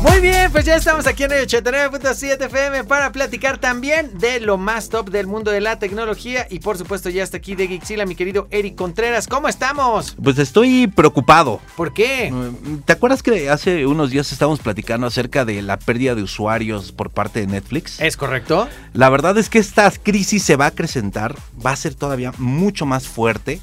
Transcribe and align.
Muy 0.00 0.20
bien, 0.20 0.52
pues 0.52 0.64
ya 0.64 0.76
estamos 0.76 1.08
aquí 1.08 1.24
en 1.24 1.32
el 1.32 1.48
89.7 1.48 2.46
FM 2.46 2.84
para 2.84 3.10
platicar 3.10 3.58
también 3.58 4.16
de 4.16 4.38
lo 4.38 4.56
más 4.56 4.90
top 4.90 5.10
del 5.10 5.26
mundo 5.26 5.50
de 5.50 5.60
la 5.60 5.80
tecnología 5.80 6.46
y 6.48 6.60
por 6.60 6.78
supuesto 6.78 7.10
ya 7.10 7.24
está 7.24 7.38
aquí 7.38 7.56
de 7.56 7.66
Gixila 7.66 8.06
mi 8.06 8.14
querido 8.14 8.46
Eric 8.52 8.76
Contreras. 8.76 9.26
¿Cómo 9.26 9.48
estamos? 9.48 10.16
Pues 10.22 10.38
estoy 10.38 10.86
preocupado. 10.86 11.60
¿Por 11.76 11.92
qué? 11.92 12.32
¿Te 12.84 12.92
acuerdas 12.92 13.24
que 13.24 13.50
hace 13.50 13.86
unos 13.86 14.10
días 14.10 14.30
estábamos 14.30 14.60
platicando 14.60 15.08
acerca 15.08 15.44
de 15.44 15.62
la 15.62 15.80
pérdida 15.80 16.14
de 16.14 16.22
usuarios 16.22 16.92
por 16.92 17.10
parte 17.10 17.40
de 17.40 17.48
Netflix? 17.48 18.00
¿Es 18.00 18.16
correcto? 18.16 18.68
La 18.92 19.10
verdad 19.10 19.36
es 19.36 19.50
que 19.50 19.58
esta 19.58 19.90
crisis 19.90 20.44
se 20.44 20.54
va 20.54 20.66
a 20.66 20.68
acrecentar, 20.68 21.34
va 21.64 21.72
a 21.72 21.76
ser 21.76 21.96
todavía 21.96 22.32
mucho 22.38 22.86
más 22.86 23.08
fuerte, 23.08 23.60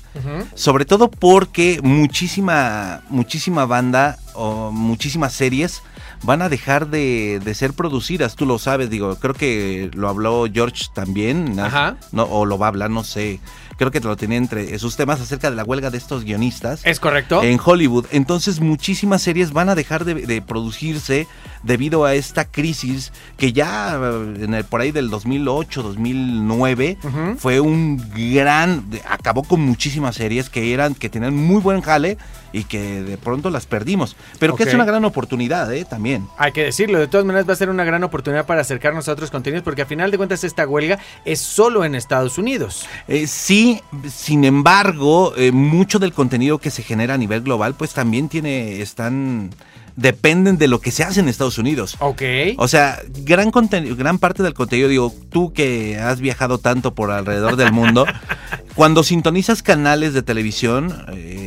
sobre 0.53 0.83
todo 0.83 1.09
porque 1.09 1.79
muchísima, 1.81 3.03
muchísima 3.07 3.65
banda 3.65 4.17
o 4.33 4.71
muchísimas 4.71 5.31
series 5.31 5.81
van 6.23 6.41
a 6.41 6.49
dejar 6.49 6.87
de, 6.87 7.39
de 7.43 7.53
ser 7.53 7.73
producidas, 7.73 8.35
tú 8.35 8.45
lo 8.45 8.59
sabes, 8.59 8.89
digo, 8.89 9.15
creo 9.17 9.33
que 9.33 9.89
lo 9.93 10.09
habló 10.09 10.45
George 10.51 10.85
también. 10.93 11.59
Ajá. 11.59 11.97
No, 12.11 12.23
o 12.23 12.45
lo 12.45 12.57
va 12.57 12.67
a 12.67 12.69
hablar, 12.69 12.89
no 12.89 13.03
sé, 13.03 13.39
creo 13.77 13.91
que 13.91 13.99
te 14.01 14.07
lo 14.07 14.15
tenía 14.15 14.37
entre 14.37 14.77
sus 14.79 14.95
temas 14.95 15.19
acerca 15.21 15.49
de 15.49 15.55
la 15.55 15.63
huelga 15.63 15.89
de 15.89 15.97
estos 15.97 16.23
guionistas 16.23 16.81
¿Es 16.85 16.99
correcto? 16.99 17.43
en 17.43 17.59
Hollywood. 17.63 18.05
Entonces 18.11 18.59
muchísimas 18.59 19.21
series 19.21 19.51
van 19.51 19.69
a 19.69 19.75
dejar 19.75 20.05
de, 20.05 20.13
de 20.15 20.41
producirse 20.41 21.27
debido 21.63 22.05
a 22.05 22.13
esta 22.13 22.45
crisis 22.45 23.11
que 23.37 23.51
ya 23.53 23.95
eh, 24.01 24.43
en 24.43 24.53
el, 24.53 24.63
por 24.65 24.81
ahí 24.81 24.91
del 24.91 25.09
2008, 25.09 25.83
2009 25.83 26.97
Ujú. 27.03 27.35
fue 27.37 27.59
un 27.59 28.01
gran, 28.33 28.85
acabó 29.09 29.43
con 29.43 29.61
muchísimas 29.61 30.15
series 30.15 30.49
que 30.49 30.73
eran, 30.73 30.93
que 30.95 31.09
tenían 31.09 31.35
muy 31.35 31.61
buen 31.61 31.81
jale 31.81 32.17
y 32.53 32.63
que 32.63 33.01
de 33.01 33.17
pronto 33.17 33.49
las 33.49 33.65
perdimos. 33.65 34.15
Pero 34.39 34.55
que 34.55 34.63
Ok. 34.63 34.69
es 34.69 34.75
una 34.75 34.85
gran 34.85 35.03
oportunidad, 35.03 35.73
¿eh? 35.73 35.83
También. 35.83 36.25
Hay 36.37 36.53
que 36.53 36.63
decirlo, 36.63 36.99
de 36.99 37.07
todas 37.07 37.25
maneras 37.25 37.49
va 37.49 37.53
a 37.53 37.57
ser 37.57 37.69
una 37.69 37.83
gran 37.83 38.03
oportunidad 38.05 38.45
para 38.45 38.61
acercarnos 38.61 39.09
a 39.09 39.11
otros 39.11 39.29
contenidos 39.29 39.63
porque 39.63 39.81
a 39.81 39.85
final 39.85 40.09
de 40.09 40.17
cuentas 40.17 40.43
esta 40.45 40.65
huelga 40.65 40.97
es 41.25 41.41
solo 41.41 41.83
en 41.83 41.95
Estados 41.95 42.37
Unidos. 42.37 42.85
Eh, 43.09 43.27
sí, 43.27 43.64
sin 44.09 44.43
embargo, 44.43 45.33
eh, 45.37 45.51
mucho 45.51 45.99
del 45.99 46.13
contenido 46.13 46.57
que 46.57 46.71
se 46.71 46.83
genera 46.83 47.13
a 47.13 47.17
nivel 47.17 47.41
global, 47.41 47.75
pues 47.75 47.93
también 47.93 48.29
tiene, 48.29 48.81
están, 48.81 49.51
dependen 49.95 50.57
de 50.57 50.67
lo 50.67 50.81
que 50.81 50.91
se 50.91 51.03
hace 51.03 51.19
en 51.19 51.29
Estados 51.29 51.57
Unidos. 51.57 51.95
Ok. 51.99 52.21
O 52.57 52.67
sea, 52.67 52.99
gran 53.23 53.51
contenido, 53.51 53.95
gran 53.95 54.19
parte 54.19 54.43
del 54.43 54.53
contenido, 54.53 54.89
digo, 54.89 55.13
tú 55.29 55.53
que 55.53 55.97
has 55.97 56.19
viajado 56.19 56.57
tanto 56.57 56.93
por 56.93 57.11
alrededor 57.11 57.55
del 57.55 57.71
mundo, 57.71 58.05
cuando 58.75 59.03
sintonizas 59.03 59.63
canales 59.63 60.13
de 60.13 60.21
televisión 60.21 61.05
eh, 61.13 61.44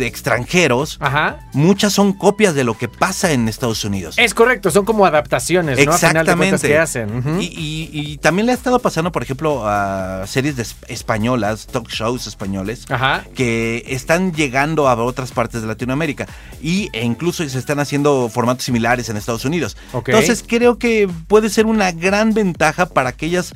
de 0.00 0.06
extranjeros, 0.08 0.96
Ajá. 1.00 1.38
muchas 1.52 1.92
son 1.92 2.12
copias 2.12 2.54
de 2.56 2.64
lo 2.64 2.76
que 2.76 2.88
pasa 2.88 3.30
en 3.30 3.46
Estados 3.48 3.84
Unidos. 3.84 4.16
Es 4.18 4.34
correcto, 4.34 4.70
son 4.72 4.84
como 4.84 5.06
adaptaciones, 5.06 5.78
¿no? 5.86 5.92
A 5.92 5.98
final 5.98 6.26
de 6.26 6.36
cuentas 6.36 6.64
Exactamente. 6.64 6.68
que 6.68 6.78
hacen. 6.78 7.16
Ujú. 7.18 7.40
y, 7.40 7.44
y- 7.46 7.90
y 7.92 8.18
también 8.18 8.46
le 8.46 8.52
ha 8.52 8.54
estado 8.54 8.78
pasando, 8.80 9.12
por 9.12 9.22
ejemplo, 9.22 9.62
a 9.68 10.26
series 10.26 10.56
de 10.56 10.62
es- 10.62 10.76
españolas, 10.88 11.66
talk 11.68 11.88
shows 11.88 12.26
españoles, 12.26 12.86
Ajá. 12.90 13.24
que 13.34 13.84
están 13.88 14.32
llegando 14.32 14.88
a 14.88 14.94
otras 14.96 15.30
partes 15.32 15.60
de 15.62 15.68
Latinoamérica 15.68 16.26
y, 16.62 16.88
e 16.92 17.04
incluso 17.04 17.48
se 17.48 17.58
están 17.58 17.78
haciendo 17.78 18.28
formatos 18.28 18.64
similares 18.64 19.08
en 19.08 19.16
Estados 19.16 19.44
Unidos. 19.44 19.76
Entonces 19.92 20.42
creo 20.46 20.78
que 20.78 21.08
puede 21.28 21.50
ser 21.50 21.66
una 21.66 21.92
gran 21.92 22.32
ventaja 22.34 22.86
para 22.86 23.10
aquellas, 23.10 23.52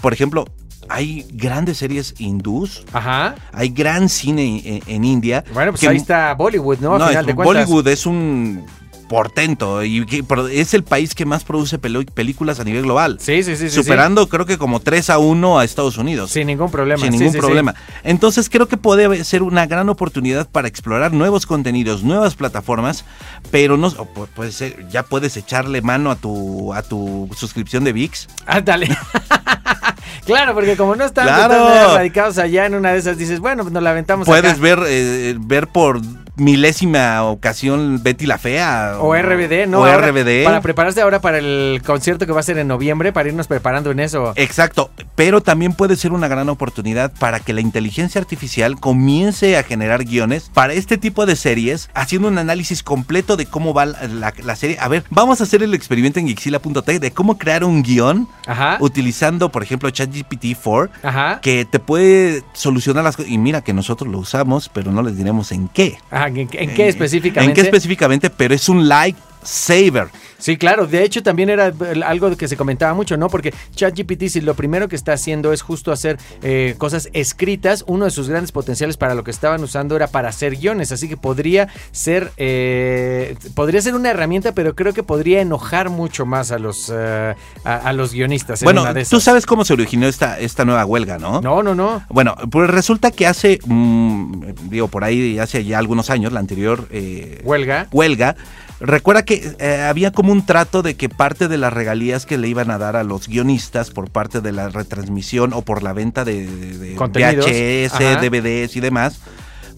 por 0.00 0.12
ejemplo, 0.12 0.46
hay 0.88 1.26
grandes 1.32 1.78
series 1.78 2.14
hindús, 2.18 2.84
Ajá. 2.92 3.34
hay 3.52 3.68
gran 3.70 4.08
cine 4.08 4.62
en, 4.64 4.82
en 4.86 5.04
India. 5.04 5.44
Bueno, 5.52 5.72
pues 5.72 5.80
que- 5.80 5.88
ahí 5.88 5.96
está 5.96 6.34
Bollywood, 6.34 6.78
¿no? 6.78 6.94
A 6.94 6.98
no, 6.98 7.08
final 7.08 7.26
de 7.26 7.34
cuentas. 7.34 7.66
Bollywood 7.66 7.88
es 7.88 8.06
un 8.06 8.64
portento 9.08 9.82
y 9.82 10.04
que- 10.06 10.24
es 10.52 10.74
el 10.74 10.84
país 10.84 11.14
que 11.14 11.24
más 11.24 11.42
produce 11.44 11.78
películas 11.78 12.60
a 12.60 12.64
nivel 12.64 12.82
global. 12.82 13.18
Sí, 13.20 13.42
sí, 13.42 13.56
sí, 13.56 13.68
sí. 13.70 13.74
superando 13.76 14.28
creo 14.28 14.46
que 14.46 14.58
como 14.58 14.80
3 14.80 15.10
a 15.10 15.18
1 15.18 15.58
a 15.58 15.64
Estados 15.64 15.96
Unidos. 15.98 16.30
Sin 16.30 16.46
ningún 16.46 16.70
problema. 16.70 17.00
Sin 17.02 17.12
ningún 17.12 17.28
sí, 17.28 17.32
sí. 17.34 17.38
problema. 17.38 17.74
Entonces 18.04 18.48
creo 18.48 18.68
que 18.68 18.76
puede 18.76 19.24
ser 19.24 19.42
una 19.42 19.66
gran 19.66 19.88
oportunidad 19.88 20.48
para 20.48 20.68
explorar 20.68 21.12
nuevos 21.12 21.46
contenidos, 21.46 22.02
nuevas 22.04 22.34
plataformas, 22.34 23.04
pero 23.50 23.76
no 23.76 23.90
puede 24.36 24.52
ser, 24.52 24.86
ya 24.90 25.02
puedes 25.02 25.36
echarle 25.36 25.82
mano 25.82 26.10
a 26.10 26.16
tu 26.16 26.72
a 26.74 26.82
tu 26.82 27.28
suscripción 27.36 27.84
de 27.84 27.92
VIX. 27.92 28.28
Ándale. 28.46 28.88
claro, 30.26 30.54
porque 30.54 30.76
como 30.76 30.94
no 30.96 31.04
están 31.04 31.26
Claro. 31.26 31.94
radicados 31.94 32.38
allá 32.38 32.66
en 32.66 32.74
una 32.74 32.92
de 32.92 32.98
esas, 32.98 33.16
dices, 33.18 33.40
bueno, 33.40 33.62
pues 33.62 33.72
nos 33.72 33.82
la 33.82 33.90
aventamos 33.90 34.26
Puedes 34.26 34.52
acá. 34.52 34.60
ver 34.60 34.80
eh, 34.86 35.36
ver 35.38 35.68
por 35.68 36.00
milésima 36.38 37.22
ocasión 37.24 38.02
Betty 38.02 38.26
la 38.26 38.38
fea 38.38 38.96
O 39.00 39.14
RBD, 39.14 39.66
¿no? 39.68 39.80
O 39.80 39.84
Ahora, 39.84 40.08
RBD. 40.10 40.44
Para 40.44 40.60
prepararse 40.60 41.00
ahora 41.00 41.20
para 41.20 41.38
el 41.38 41.82
concierto 41.84 42.26
que 42.26 42.32
va 42.32 42.40
a 42.40 42.42
ser 42.42 42.58
en 42.58 42.68
noviembre, 42.68 43.12
para 43.12 43.28
irnos 43.28 43.46
preparando 43.46 43.90
en 43.90 44.00
eso. 44.00 44.32
Exacto, 44.36 44.90
pero 45.14 45.40
también 45.40 45.72
puede 45.72 45.96
ser 45.96 46.12
una 46.12 46.28
gran 46.28 46.48
oportunidad 46.48 47.12
para 47.18 47.40
que 47.40 47.52
la 47.52 47.60
inteligencia 47.60 48.20
artificial 48.20 48.78
comience 48.80 49.56
a 49.56 49.62
generar 49.62 50.04
guiones 50.04 50.50
para 50.52 50.72
este 50.72 50.98
tipo 50.98 51.26
de 51.26 51.36
series, 51.36 51.90
haciendo 51.94 52.28
un 52.28 52.38
análisis 52.38 52.82
completo 52.82 53.36
de 53.36 53.46
cómo 53.46 53.74
va 53.74 53.86
la, 53.86 54.02
la- 54.08 54.34
la 54.42 54.56
serie. 54.56 54.76
A 54.80 54.88
ver, 54.88 55.04
vamos 55.10 55.40
a 55.40 55.44
hacer 55.44 55.62
el 55.62 55.74
experimento 55.74 56.18
en 56.18 56.28
Gixila.tech 56.28 57.00
de 57.00 57.10
cómo 57.12 57.38
crear 57.38 57.64
un 57.64 57.82
guion 57.82 58.28
Ajá. 58.46 58.76
utilizando, 58.80 59.50
por 59.50 59.62
ejemplo, 59.62 59.88
ChatGPT-4, 59.90 60.90
Ajá. 61.02 61.40
que 61.40 61.64
te 61.64 61.78
puede 61.78 62.42
solucionar 62.52 63.04
las 63.04 63.16
cosas. 63.16 63.30
Y 63.30 63.38
mira 63.38 63.62
que 63.62 63.72
nosotros 63.72 64.10
lo 64.10 64.18
usamos, 64.18 64.68
pero 64.72 64.92
no 64.92 65.02
les 65.02 65.16
diremos 65.16 65.52
en 65.52 65.68
qué. 65.68 65.98
Ajá, 66.10 66.27
¿En, 66.36 66.48
en 66.52 66.74
qué 66.74 66.88
específicamente? 66.88 67.50
¿En 67.50 67.54
qué 67.54 67.60
específicamente? 67.62 68.30
Pero 68.30 68.54
es 68.54 68.68
un 68.68 68.88
like 68.88 69.18
saver. 69.42 70.08
Sí, 70.38 70.56
claro. 70.56 70.86
De 70.86 71.02
hecho, 71.02 71.22
también 71.22 71.50
era 71.50 71.68
eh, 71.68 72.00
algo 72.04 72.36
que 72.36 72.46
se 72.46 72.56
comentaba 72.56 72.94
mucho, 72.94 73.16
¿no? 73.16 73.28
Porque 73.28 73.52
ChatGPT, 73.74 74.28
si 74.28 74.40
lo 74.40 74.54
primero 74.54 74.88
que 74.88 74.94
está 74.94 75.12
haciendo 75.12 75.52
es 75.52 75.62
justo 75.62 75.90
hacer 75.90 76.18
eh, 76.42 76.76
cosas 76.78 77.08
escritas, 77.12 77.82
uno 77.88 78.04
de 78.04 78.12
sus 78.12 78.28
grandes 78.28 78.52
potenciales 78.52 78.96
para 78.96 79.14
lo 79.14 79.24
que 79.24 79.32
estaban 79.32 79.62
usando 79.64 79.96
era 79.96 80.06
para 80.06 80.28
hacer 80.28 80.56
guiones. 80.56 80.92
Así 80.92 81.08
que 81.08 81.16
podría 81.16 81.68
ser, 81.90 82.32
eh, 82.36 83.36
podría 83.54 83.82
ser 83.82 83.96
una 83.96 84.10
herramienta, 84.10 84.52
pero 84.52 84.76
creo 84.76 84.92
que 84.92 85.02
podría 85.02 85.40
enojar 85.40 85.90
mucho 85.90 86.24
más 86.24 86.52
a 86.52 86.58
los, 86.60 86.90
a, 86.90 87.34
a 87.64 87.92
los 87.92 88.12
guionistas. 88.12 88.62
en 88.62 88.66
Bueno, 88.66 88.82
una 88.82 88.94
de 88.94 89.04
tú 89.04 89.20
sabes 89.20 89.44
cómo 89.44 89.64
se 89.64 89.72
originó 89.72 90.06
esta, 90.06 90.38
esta 90.38 90.64
nueva 90.64 90.84
huelga, 90.84 91.18
¿no? 91.18 91.40
No, 91.40 91.62
no, 91.62 91.74
no. 91.74 92.04
Bueno, 92.10 92.36
pues 92.50 92.70
resulta 92.70 93.10
que 93.10 93.26
hace, 93.26 93.58
mm, 93.66 94.68
digo, 94.70 94.88
por 94.88 95.02
ahí 95.04 95.38
hace 95.38 95.64
ya 95.64 95.78
algunos 95.78 96.10
años, 96.10 96.32
la 96.32 96.40
anterior 96.40 96.88
eh, 96.90 97.40
Huelga. 97.44 97.88
huelga, 97.92 98.36
recuerda 98.80 99.24
que 99.24 99.54
eh, 99.58 99.86
había 99.88 100.12
como 100.12 100.32
un 100.32 100.44
trato 100.46 100.82
de 100.82 100.96
que 100.96 101.08
parte 101.08 101.48
de 101.48 101.56
las 101.58 101.72
regalías 101.72 102.26
que 102.26 102.38
le 102.38 102.48
iban 102.48 102.70
a 102.70 102.78
dar 102.78 102.96
a 102.96 103.04
los 103.04 103.28
guionistas 103.28 103.90
por 103.90 104.10
parte 104.10 104.40
de 104.40 104.52
la 104.52 104.68
retransmisión 104.68 105.52
o 105.52 105.62
por 105.62 105.82
la 105.82 105.92
venta 105.92 106.24
de, 106.24 106.46
de-. 106.46 106.94
VHS, 106.96 107.92
Ajá. 107.94 108.20
DVDs 108.20 108.76
y 108.76 108.80
demás, 108.80 109.18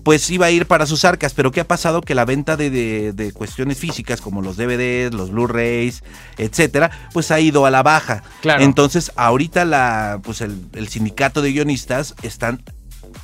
pues 0.02 0.30
iba 0.30 0.46
a 0.46 0.50
ir 0.50 0.66
para 0.66 0.86
sus 0.86 1.04
arcas. 1.04 1.34
Pero 1.34 1.50
¿qué 1.52 1.60
ha 1.60 1.68
pasado? 1.68 2.00
Que 2.00 2.14
la 2.14 2.24
venta 2.24 2.56
de, 2.56 2.70
de- 2.70 3.12
de 3.12 3.32
cuestiones 3.32 3.78
físicas 3.78 4.20
como 4.20 4.42
los 4.42 4.56
DVDs, 4.56 5.12
los 5.14 5.30
Blu-rays, 5.30 6.02
etcétera, 6.38 6.90
pues 7.12 7.30
ha 7.30 7.40
ido 7.40 7.66
a 7.66 7.70
la 7.70 7.82
baja. 7.82 8.22
Claro. 8.40 8.62
Entonces, 8.62 9.12
ahorita 9.16 9.64
la, 9.64 10.20
pues 10.22 10.40
el, 10.40 10.58
el 10.74 10.88
sindicato 10.88 11.42
de 11.42 11.52
guionistas 11.52 12.14
están 12.22 12.62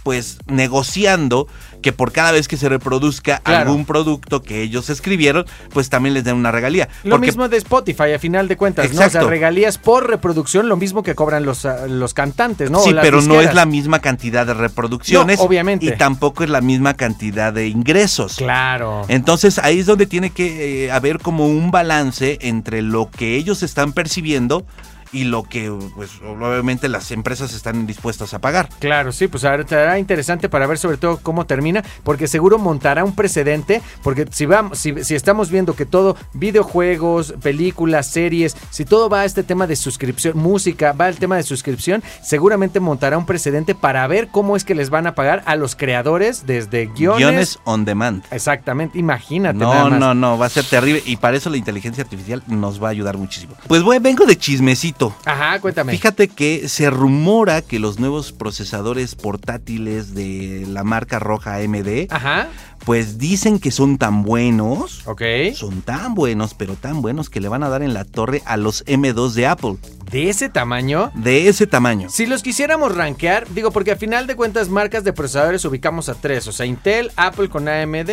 pues 0.06 0.38
negociando 0.47 1.49
que 1.82 1.91
por 1.93 2.12
cada 2.12 2.31
vez 2.31 2.47
que 2.47 2.56
se 2.56 2.69
reproduzca 2.69 3.41
Claro. 3.41 3.70
algún 3.70 3.85
producto 3.85 4.41
que 4.41 4.62
ellos 4.62 4.88
escribieron, 4.88 5.47
pues 5.73 5.91
también 5.91 6.14
les 6.14 6.23
den 6.23 6.37
una 6.37 6.53
regalía. 6.53 6.88
Lo 7.03 7.11
Porque- 7.17 7.26
mismo 7.26 7.49
de 7.49 7.56
Spotify, 7.56 8.12
a 8.14 8.20
final 8.20 8.47
de 8.47 8.56
cuentas, 8.56 8.93
¿no? 8.93 9.05
O 9.05 9.11
sea, 9.11 9.23
regalías 9.23 9.79
por 9.79 10.08
reproducción, 10.08 10.69
lo 10.69 10.76
mismo 10.76 11.03
que 11.03 11.17
cobran 11.17 11.44
los, 11.44 11.64
ah, 11.67 11.88
los 11.88 12.14
cantantes, 12.14 12.70
¿no? 12.70 12.79
Sí, 12.85 12.94
pero 13.00 13.20
no 13.20 13.41
es 13.41 13.53
la 13.53 13.67
misma 13.67 13.99
cantidad 13.99 14.47
de 14.47 14.55
reproducciones. 14.55 15.38
No, 15.41 15.44
obviamente. 15.44 15.87
Y 15.87 15.91
tampoco 15.97 16.44
es 16.44 16.50
la 16.50 16.61
misma 16.61 16.94
cantidad 16.94 17.52
de 17.52 17.67
ingresos. 17.67 18.37
Claro. 18.37 19.02
Entonces 19.09 19.59
ahí 19.59 19.81
es 19.81 19.87
donde 19.87 20.06
tiene 20.06 20.31
que 20.31 20.85
eh, 20.85 20.93
haber 20.93 21.19
como 21.19 21.49
un 21.49 21.73
balance 21.73 22.38
entre 22.43 22.81
lo 22.81 23.11
que 23.11 23.35
ellos 23.35 23.64
están 23.64 23.93
percibiendo 23.93 24.64
y 25.12 25.25
lo 25.25 25.43
que 25.43 25.73
pues 25.94 26.11
obviamente 26.23 26.88
las 26.88 27.11
empresas 27.11 27.53
están 27.53 27.87
dispuestas 27.87 28.35
a 28.35 28.41
pagar. 28.41 28.69
Claro, 28.79 29.12
sí, 29.12 29.29
pues 29.29 29.44
ahora 29.44 29.62
estará 29.62 29.99
interesante 29.99 30.49
para 30.49 30.67
ver 30.67 30.79
sobre 30.79 30.97
todo 30.97 31.19
cómo 31.23 31.47
termina, 31.47 31.85
porque 32.03 32.29
seguro 32.29 32.58
montará 32.58 33.05
un 33.05 33.14
precedente, 33.14 33.82
porque 34.03 34.26
si 34.31 34.47
vamos, 34.47 34.79
si, 34.79 35.05
si 35.05 35.14
estamos 35.14 35.50
viendo 35.50 35.75
que 35.75 35.87
todo, 35.87 36.17
videojuegos, 36.35 37.35
películas, 37.43 38.06
series, 38.08 38.56
si 38.70 38.85
todo 38.85 39.08
va 39.08 39.20
a 39.20 39.25
este 39.25 39.43
tema 39.43 39.67
de 39.67 39.76
suscripción, 39.76 40.37
música, 40.37 40.93
va 40.93 41.06
al 41.06 41.17
tema 41.17 41.37
de 41.37 41.43
suscripción, 41.43 42.02
seguramente 42.23 42.81
montará 42.81 43.19
un 43.19 43.26
precedente 43.26 43.75
para 43.75 44.06
ver 44.06 44.29
cómo 44.29 44.56
es 44.56 44.64
que 44.64 44.75
les 44.75 44.91
van 44.91 45.06
a 45.06 45.14
pagar 45.14 45.43
a 45.47 45.56
los 45.56 45.76
creadores 45.76 46.47
desde 46.47 46.87
guiones. 46.87 47.19
Guiones 47.19 47.59
on 47.64 47.85
demand. 47.85 48.25
Exactamente, 48.31 48.99
imagínate. 48.99 49.59
No, 49.59 49.73
nada 49.73 49.91
más. 49.91 50.00
no, 50.00 50.14
no, 50.14 50.38
va 50.38 50.47
a 50.47 50.50
ser 50.50 50.64
terrible 50.64 51.02
y 51.05 51.17
para 51.17 51.37
eso 51.37 51.50
la 51.50 51.56
inteligencia 51.56 52.05
artificial 52.05 52.43
nos 52.47 52.82
va 52.82 52.88
a 52.88 52.91
ayudar 52.91 53.17
muchísimo. 53.17 53.55
Pues 53.67 53.82
bueno, 53.82 54.02
vengo 54.02 54.25
de 54.25 54.37
chismecito. 54.37 54.96
Ajá, 55.25 55.61
cuéntame. 55.61 55.93
Fíjate 55.93 56.29
que 56.29 56.69
se 56.69 56.91
rumora 56.91 57.63
que 57.63 57.79
los 57.79 57.99
nuevos 57.99 58.33
procesadores 58.33 59.15
portátiles 59.15 60.15
de 60.15 60.65
la 60.69 60.85
marca 60.85 61.19
roja 61.19 61.57
AMD, 61.57 62.07
Ajá, 62.11 62.49
pues 62.84 63.19
dicen 63.19 63.58
que 63.58 63.70
son 63.70 63.99
tan 63.99 64.23
buenos, 64.23 65.06
ok. 65.06 65.23
son 65.55 65.82
tan 65.82 66.14
buenos, 66.14 66.55
pero 66.55 66.75
tan 66.75 67.02
buenos 67.02 67.31
que 67.31 67.40
le 67.40 67.49
van 67.49 67.62
a 67.62 67.69
dar 67.69 67.82
en 67.82 67.94
la 67.94 68.05
torre 68.05 68.43
a 68.44 68.56
los 68.56 68.84
M2 68.87 69.32
de 69.32 69.46
Apple, 69.46 69.76
De 70.11 70.28
ese 70.31 70.49
tamaño. 70.49 71.11
de 71.14 71.49
ese 71.49 71.67
tamaño. 71.67 72.08
Si 72.11 72.26
los 72.26 72.43
quisiéramos 72.43 72.94
rankear, 72.94 73.49
digo, 73.52 73.73
porque 73.73 73.90
a 73.93 73.96
final 73.96 74.26
de 74.28 74.37
cuentas, 74.37 74.69
marcas 74.69 75.02
de 75.02 75.12
procesadores 75.12 75.64
ubicamos 75.64 76.08
a 76.08 76.14
tres. 76.14 76.46
O 76.46 76.52
sea, 76.52 76.64
Intel, 76.67 77.11
Apple 77.17 77.49
con 77.49 77.67
AMD, 77.69 78.11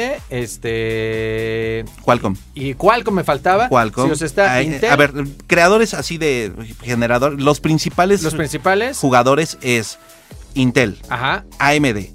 este. 0.74 1.86
Qualcomm. 2.04 2.36
Y 2.56 2.74
Qualcomm 2.74 3.16
me 3.16 3.24
faltaba. 3.24 3.70
Qualcomm. 3.70 4.06
Si 4.08 4.12
os 4.12 4.22
está 4.22 4.54
Ay, 4.54 4.68
Intel, 4.68 4.92
A 4.92 4.96
ver, 4.96 5.14
creadores 5.48 5.94
así 5.94 6.18
de 6.18 6.52
generador, 6.82 7.40
los 7.40 7.60
principales 7.60 8.24
los 8.24 8.34
principales. 8.36 8.98
jugadores 8.98 9.58
es 9.62 10.00
Intel, 10.56 10.98
Ajá. 11.10 11.46
AMD, 11.60 12.08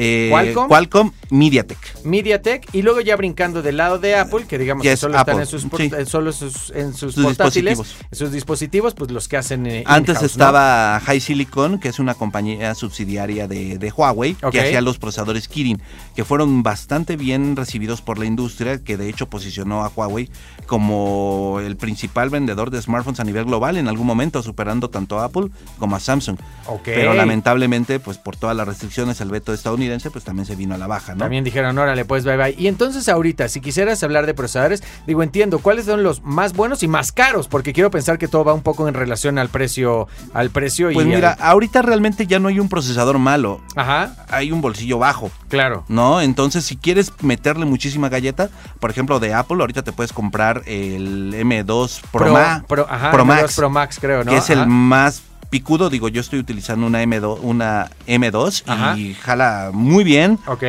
eh, 0.00 0.28
Qualcomm. 0.30 0.68
Qualcomm, 0.68 1.10
MediaTek. 1.30 2.04
MediaTek 2.04 2.68
y 2.74 2.82
luego 2.82 3.00
ya 3.00 3.16
brincando 3.16 3.62
del 3.62 3.76
lado 3.76 3.98
de 3.98 4.14
Apple, 4.16 4.46
que 4.48 4.58
digamos 4.58 4.84
Ya 4.84 4.92
que 4.92 4.96
solo 4.96 5.18
están 5.18 5.40
en 5.40 5.46
sus, 5.46 5.62
sí. 5.62 5.90
eh, 5.96 6.06
solo 6.06 6.32
sus, 6.32 6.70
en 6.70 6.94
sus, 6.94 7.14
Sus 7.14 7.24
portátiles, 7.24 7.76
dispositivos. 7.78 8.06
en 8.12 8.18
sus 8.18 8.32
dispositivos, 8.32 8.94
pues 8.94 9.10
los 9.10 9.28
que 9.28 9.36
hacen 9.36 9.66
eh, 9.66 9.82
Antes 9.86 10.10
in-house, 10.16 10.22
¿no? 10.22 10.26
estaba 10.26 11.00
High 11.00 11.20
Silicon, 11.20 11.78
que 11.80 11.88
es 11.88 11.98
una 11.98 12.14
compañía 12.14 12.74
subsidiaria 12.74 13.48
de, 13.48 13.78
de 13.78 13.90
Huawei, 13.90 14.34
que 14.52 14.60
hacía 14.60 14.80
los 14.80 14.98
procesadores 14.98 15.48
Kirin, 15.48 15.82
que 16.14 16.24
fueron 16.24 16.62
bastante 16.62 17.16
bien 17.16 17.56
recibidos 17.56 18.00
por 18.00 18.18
la 18.18 18.24
industria, 18.26 18.82
que 18.82 18.96
de 18.96 19.08
hecho 19.08 19.28
posicionó 19.28 19.84
a 19.84 19.88
Huawei 19.88 20.30
como 20.66 21.58
el 21.64 21.76
principal 21.76 22.30
vendedor 22.30 22.70
de 22.70 22.80
smartphones 22.80 23.20
a 23.20 23.24
nivel 23.24 23.44
global 23.46 23.76
en 23.76 23.88
algún 23.88 24.06
momento, 24.06 24.42
superando 24.42 24.90
tanto 24.90 25.18
a 25.18 25.24
Apple 25.24 25.48
como 25.78 25.96
a 25.96 26.00
Samsung. 26.00 26.38
Pero 26.84 27.14
lamentablemente, 27.14 27.98
pues 28.00 28.18
por 28.18 28.36
todas 28.36 28.56
las 28.56 28.66
restricciones, 28.68 29.20
el 29.20 29.30
veto 29.30 29.52
estadounidense, 29.88 30.10
pues 30.10 30.24
también 30.24 30.46
se 30.46 30.54
vino 30.56 30.74
a 30.74 30.78
la 30.78 30.86
baja, 30.86 31.14
¿no? 31.14 31.20
También 31.20 31.44
dijeron, 31.44 31.76
órale, 31.78 32.04
pues 32.04 32.24
bye 32.24 32.36
bye. 32.36 32.54
Y 32.58 32.66
entonces 32.66 33.08
ahorita, 33.08 33.48
si 33.48 33.60
quisieras 33.60 34.02
hablar 34.02 34.26
de 34.26 34.34
procesadores, 34.34 34.82
digo, 35.06 35.22
entiendo 35.22 35.58
cuáles 35.60 35.86
son 35.86 36.02
los 36.02 36.22
más 36.22 36.52
buenos 36.52 36.82
y 36.82 36.88
más 36.88 37.12
caros, 37.12 37.48
porque 37.48 37.72
quiero 37.72 37.90
pensar 37.90 38.18
que 38.18 38.28
todo 38.28 38.44
va 38.44 38.52
un 38.54 38.62
poco 38.62 38.86
en 38.88 38.94
relación 38.94 39.38
al 39.38 39.48
precio, 39.48 40.08
al 40.34 40.50
precio 40.50 40.90
Pues 40.92 41.06
y 41.06 41.08
mira, 41.10 41.32
al- 41.32 41.42
ahorita 41.50 41.82
realmente 41.82 42.26
ya 42.26 42.38
no 42.38 42.48
hay 42.48 42.60
un 42.60 42.68
procesador 42.68 43.18
malo, 43.18 43.60
Ajá, 43.76 44.14
hay 44.28 44.52
un 44.52 44.60
bolsillo 44.60 44.98
bajo. 44.98 45.30
claro. 45.48 45.84
¿no? 45.88 46.20
Entonces, 46.20 46.64
si 46.64 46.76
quieres 46.76 47.12
meterle 47.22 47.64
muchísima 47.64 48.08
galleta, 48.08 48.50
por 48.80 48.90
ejemplo, 48.90 49.20
de 49.20 49.34
Apple, 49.34 49.56
ahorita 49.60 49.82
te 49.82 49.92
puedes 49.92 50.12
comprar 50.12 50.62
el 50.66 51.34
M2 51.34 52.00
Pro, 52.12 52.32
Ma- 52.32 52.64
Pro, 52.68 52.86
ajá, 52.88 53.10
Pro 53.10 53.24
M2 53.24 53.26
Max, 53.26 53.56
Pro 53.56 53.70
Max, 53.70 53.98
creo, 54.00 54.24
¿no? 54.24 54.30
que 54.30 54.36
es 54.38 54.50
Ajá. 54.50 54.62
el 54.62 54.66
más 54.68 55.22
picudo. 55.50 55.90
Digo, 55.90 56.08
yo 56.08 56.20
estoy 56.20 56.38
utilizando 56.38 56.86
una 56.86 57.02
M2, 57.02 57.38
una 57.42 57.90
M2 58.06 58.62
Ajá. 58.66 58.96
y 58.98 59.14
jala 59.14 59.70
muy 59.72 60.04
bien. 60.04 60.38
Ok, 60.46 60.62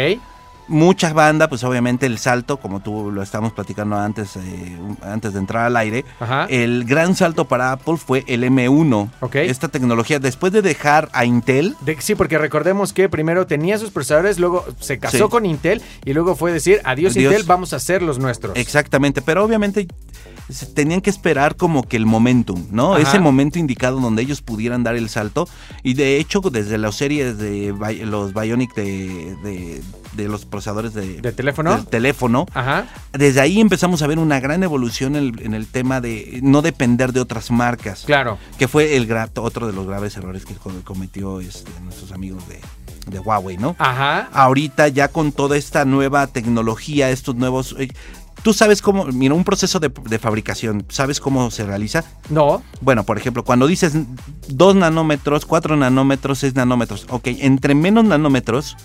Mucha 0.72 1.14
banda, 1.14 1.50
pues 1.50 1.64
obviamente 1.64 2.06
el 2.06 2.20
salto, 2.20 2.58
como 2.58 2.80
tú 2.80 3.10
lo 3.10 3.24
estábamos 3.24 3.54
platicando 3.54 3.98
antes, 3.98 4.36
eh, 4.36 4.78
antes 5.02 5.34
de 5.34 5.40
entrar 5.40 5.66
al 5.66 5.76
aire, 5.76 6.06
ajá. 6.20 6.46
el 6.48 6.86
gran 6.86 7.16
salto 7.16 7.46
para 7.46 7.72
Apple 7.72 7.98
fue 7.98 8.24
el 8.28 8.44
M1. 8.44 9.10
Ok. 9.22 9.34
Esta 9.38 9.70
tecnología, 9.70 10.20
después 10.20 10.54
de 10.54 10.62
dejar 10.62 11.10
a 11.12 11.26
Intel, 11.26 11.76
De- 11.82 12.00
sí, 12.00 12.14
porque 12.14 12.38
recordemos 12.38 12.94
que 12.94 13.10
primero 13.10 13.48
tenía 13.48 13.80
sus 13.80 13.90
procesadores, 13.90 14.38
luego 14.38 14.64
se 14.80 15.00
casó 15.00 15.18
Sí. 15.18 15.24
con 15.32 15.48
Intel 15.48 15.82
y 16.06 16.14
luego 16.14 16.36
fue 16.36 16.52
decir, 16.54 16.82
adiós, 16.84 17.16
Adiós. 17.18 17.32
Intel, 17.32 17.48
vamos 17.48 17.74
a 17.74 17.78
hacer 17.78 18.04
los 18.04 18.20
nuestros. 18.20 18.56
Exactamente, 18.56 19.24
pero 19.24 19.44
obviamente 19.44 19.88
tenían 20.74 21.02
que 21.02 21.10
esperar 21.10 21.56
como 21.56 21.84
que 21.84 21.98
el 21.98 22.06
momentum, 22.06 22.66
¿no? 22.72 22.94
Ajá. 22.96 23.02
Ese 23.02 23.20
momento 23.20 23.60
indicado 23.60 24.00
donde 24.00 24.22
ellos 24.24 24.42
pudieran 24.42 24.84
dar 24.84 24.96
el 24.96 25.10
salto. 25.10 25.48
Y 25.84 25.94
de 25.94 26.18
hecho, 26.18 26.40
desde 26.42 26.78
las 26.78 26.96
series 26.96 27.38
de 27.38 27.74
los 28.06 28.34
Bionic 28.34 28.74
de, 28.76 29.36
de- 29.44 29.82
de 30.14 30.28
los 30.28 30.44
procesadores 30.46 30.94
de, 30.96 31.22
¿De 31.22 31.32
teléfono? 31.32 31.76
del 31.76 31.86
teléfono, 31.86 32.48
Ajá, 32.56 32.88
desde 33.14 33.42
ahí 33.42 33.62
empezamos 33.62 34.02
a 34.02 34.08
ver 34.08 34.18
una 34.18 34.40
gran 34.40 34.64
evolución 34.64 35.16
en 35.16 35.24
el, 35.36 35.42
en 35.46 35.54
el 35.54 35.68
tema 35.68 36.02
de 36.02 36.40
no 36.42 36.62
depender 36.64 37.14
de 37.14 37.20
otras 37.22 37.52
marcas. 37.52 38.04
claro. 38.06 38.38
Que 38.58 38.68
fue 38.68 38.98
el 38.98 39.08
otro 39.36 39.68
de 39.68 39.74
los 39.74 39.86
graves 39.88 40.18
errores 40.18 40.46
que 40.46 40.56
co- 40.56 40.72
cometió 40.84 41.40
este, 41.40 41.72
nuestros 41.84 42.12
amigos 42.12 42.44
de, 42.50 42.60
de 43.10 43.20
Huawei, 43.20 43.58
¿no? 43.58 43.76
Ajá. 43.80 44.30
ahorita 44.34 44.88
ya 44.88 45.10
con 45.10 45.32
toda 45.32 45.56
esta 45.58 45.86
nueva 45.86 46.26
tecnología, 46.28 47.12
estos 47.12 47.36
nuevos... 47.36 47.76
Tú 48.50 48.54
sabes 48.54 48.82
cómo, 48.82 49.06
mira, 49.06 49.36
un 49.36 49.44
proceso 49.44 49.80
de, 49.80 49.92
de 50.10 50.18
fabricación, 50.18 50.84
¿sabes 50.90 51.20
cómo 51.20 51.52
se 51.52 51.68
realiza? 51.68 52.04
No, 52.32 52.64
Bueno, 52.82 53.04
por 53.04 53.16
ejemplo, 53.20 53.44
cuando 53.44 53.68
dices 53.68 53.94
2 54.48 54.76
nanómetros, 54.76 55.46
4 55.46 55.76
nanómetros, 55.76 56.40
6 56.40 56.56
nanómetros, 56.56 57.06
ok, 57.12 57.28
entre 57.42 57.76
menos 57.76 58.06
nanómetros, 58.06 58.76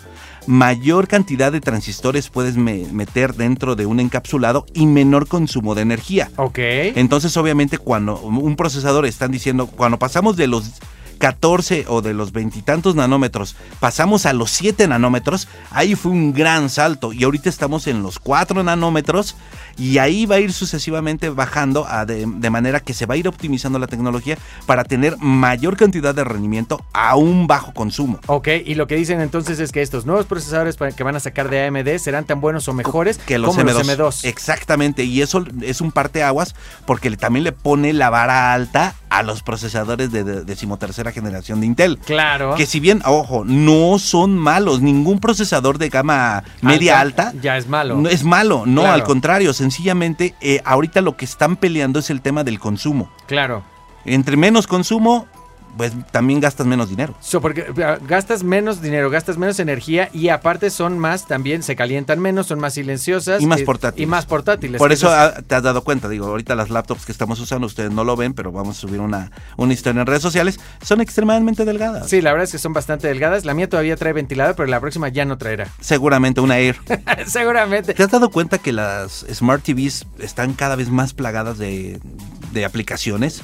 mayor 0.47 1.09
cantidad 1.09 1.51
de 1.51 1.63
transistores 1.63 2.29
puedes 2.29 2.59
me- 2.59 2.85
meter 2.93 3.33
dentro 3.37 3.75
de 3.75 3.87
un 3.87 4.01
encapsulado 4.01 4.67
y 4.75 4.85
menor 4.85 5.29
consumo 5.29 5.75
de 5.75 5.81
energía. 5.81 6.31
ok. 6.37 6.59
Entonces, 6.59 7.35
obviamente, 7.39 7.79
cuando 7.79 8.21
un 8.21 8.57
procesador 8.57 9.07
están 9.07 9.31
diciendo, 9.33 9.67
cuando 9.67 9.99
pasamos 9.99 10.37
de 10.37 10.47
los 10.47 10.73
14 11.15 11.87
o 11.89 12.03
de 12.03 12.15
los 12.15 12.33
veintitantos 12.33 12.95
nanómetros, 12.95 13.57
pasamos 13.81 14.27
a 14.27 14.33
los 14.33 14.51
7 14.51 14.89
nanómetros, 14.89 15.49
ahí 15.71 15.95
fue 15.95 16.13
un 16.13 16.33
gran 16.33 16.71
salto. 16.71 17.13
Y 17.13 17.25
ahorita 17.25 17.49
estamos 17.49 17.87
en 17.87 18.03
los 18.03 18.19
4 18.19 18.63
nanómetros 18.63 19.37
y 19.77 19.99
ahí 19.99 20.27
va 20.27 20.37
a 20.37 20.41
ir 20.41 20.53
sucesivamente 20.53 21.31
bajando 21.31 21.87
a 21.89 22.07
de, 22.07 22.27
de 22.27 22.51
manera 22.51 22.81
que 22.81 22.95
se 22.95 23.07
va 23.07 23.15
a 23.15 23.17
ir 23.17 23.29
optimizando 23.29 23.79
la 23.79 23.87
tecnología 23.87 24.39
para 24.67 24.85
tener 24.85 25.17
mayor 25.19 25.77
cantidad 25.77 26.15
de 26.15 26.25
rendimiento 26.25 26.85
a 26.93 27.17
un 27.17 27.47
bajo 27.47 27.73
consumo. 27.73 28.21
Ok, 28.27 28.49
y 28.65 28.75
lo 28.75 28.87
que 28.87 28.97
dicen 28.97 29.21
entonces 29.21 29.59
es 29.61 29.73
que 29.73 29.83
estos 29.83 30.07
nuevos 30.07 30.27
procesadores 30.27 30.77
que 30.97 31.03
van 31.03 31.17
a 31.17 31.21
sacar 31.21 31.51
de 31.51 31.67
AMD 31.67 31.99
serán 31.99 32.25
tan 32.25 32.41
buenos 32.41 32.69
o 32.69 32.73
mejores 32.73 33.19
que 33.19 33.39
los 33.39 33.57
como 33.57 33.69
M2. 33.69 33.75
los 33.75 33.99
M2. 33.99 34.25
Exactamente, 34.25 35.05
y 35.05 35.23
eso 35.23 35.45
es 35.63 35.81
un 35.81 35.93
parteaguas 35.93 36.55
porque 36.87 37.15
también 37.17 37.45
le 37.45 37.53
pone 37.53 37.93
la 37.93 38.11
vara 38.11 38.53
alta 38.53 38.95
a 39.11 39.23
los 39.23 39.43
procesadores 39.43 40.11
de 40.11 40.25
decimotercera 40.25 41.13
generación 41.15 41.61
de 41.61 41.67
Intel. 41.67 41.99
Claro. 42.05 42.55
Que 42.57 42.67
si 42.67 42.81
bien, 42.81 43.01
ojo, 43.07 43.45
no 43.47 43.99
son 43.99 44.37
malos, 44.39 44.83
ningún 44.83 45.21
procesador 45.21 45.79
de 45.79 45.89
gama 45.89 46.45
media 46.61 47.01
alta, 47.01 47.33
Ya 47.41 47.57
es 47.57 47.67
malo. 47.69 47.97
no 47.97 48.09
es 48.11 48.25
malo, 48.25 48.65
no, 48.67 48.83
Claro. 48.83 48.95
al 48.95 49.05
contrario, 49.05 49.55
sencillamente 49.55 50.35
eh, 50.43 50.61
ahorita 50.65 51.01
lo 51.01 51.17
que 51.17 51.25
están 51.25 51.57
peleando 51.57 52.01
es 52.01 52.11
el 52.11 52.21
tema 52.21 52.45
del 52.45 52.59
consumo. 52.61 53.09
Claro. 53.27 53.63
Entre 54.05 54.37
menos 54.37 54.67
consumo, 54.67 55.27
pues 55.77 55.93
también 56.11 56.41
gastas 56.41 56.67
menos 56.67 56.89
dinero. 56.89 57.15
So, 57.21 57.41
porque 57.41 57.67
gastas 58.07 58.43
menos 58.45 58.81
dinero, 58.81 59.11
gastas 59.11 59.37
menos 59.39 59.59
energía 59.59 60.09
y 60.13 60.29
aparte 60.29 60.71
son 60.71 60.99
más, 60.99 61.27
también 61.27 61.63
se 61.63 61.77
calientan 61.77 62.21
menos, 62.21 62.47
son 62.47 62.61
más 62.61 62.75
silenciosas. 62.75 63.43
Y 63.43 63.47
más 63.47 63.63
portátiles. 63.63 64.03
Y 64.03 64.07
más 64.11 64.27
portátiles. 64.27 64.79
Por 64.79 64.93
eso 64.93 65.09
es- 65.27 65.45
te 65.47 65.55
has 65.55 65.63
dado 65.63 65.83
cuenta, 65.85 66.09
digo, 66.09 66.27
ahorita 66.27 66.55
las 66.55 66.71
laptops 66.71 67.05
que 67.07 67.13
estamos 67.13 67.41
usando, 67.41 67.67
ustedes 67.67 67.91
no 67.91 68.05
lo 68.05 68.17
ven, 68.17 68.35
pero 68.35 68.53
vamos 68.53 68.79
a 68.79 68.81
subir 68.81 69.01
una, 69.01 69.31
una 69.57 69.73
historia 69.73 70.01
en 70.01 70.07
redes 70.07 70.23
sociales, 70.23 70.61
son 70.83 71.01
extremadamente 71.01 71.65
delgadas. 71.65 72.09
Sí, 72.09 72.21
la 72.21 72.33
verdad 72.33 72.45
es 72.45 72.53
que 72.53 72.59
son 72.59 72.73
bastante 72.73 73.09
delgadas. 73.09 73.45
La 73.45 73.55
mía 73.55 73.69
todavía 73.69 73.97
trae 73.97 74.13
ventilador, 74.13 74.55
pero 74.57 74.69
la 74.69 74.81
próxima 74.81 75.09
ya 75.09 75.25
no 75.25 75.39
traerá. 75.39 75.69
Seguramente 75.81 76.41
una 76.41 76.59
Air. 76.59 76.77
Seguramente. 77.27 77.95
¿Te 77.95 78.03
has 78.03 78.11
dado 78.11 78.31
cuenta 78.31 78.59
que 78.59 78.73
las 78.73 79.25
Smart 79.33 79.63
TVs 79.63 80.07
están 80.19 80.53
cada 80.55 80.77
vez 80.77 80.89
más 80.91 81.15
plagadas 81.15 81.59
de, 81.59 82.01
de 82.53 82.65
aplicaciones? 82.65 83.43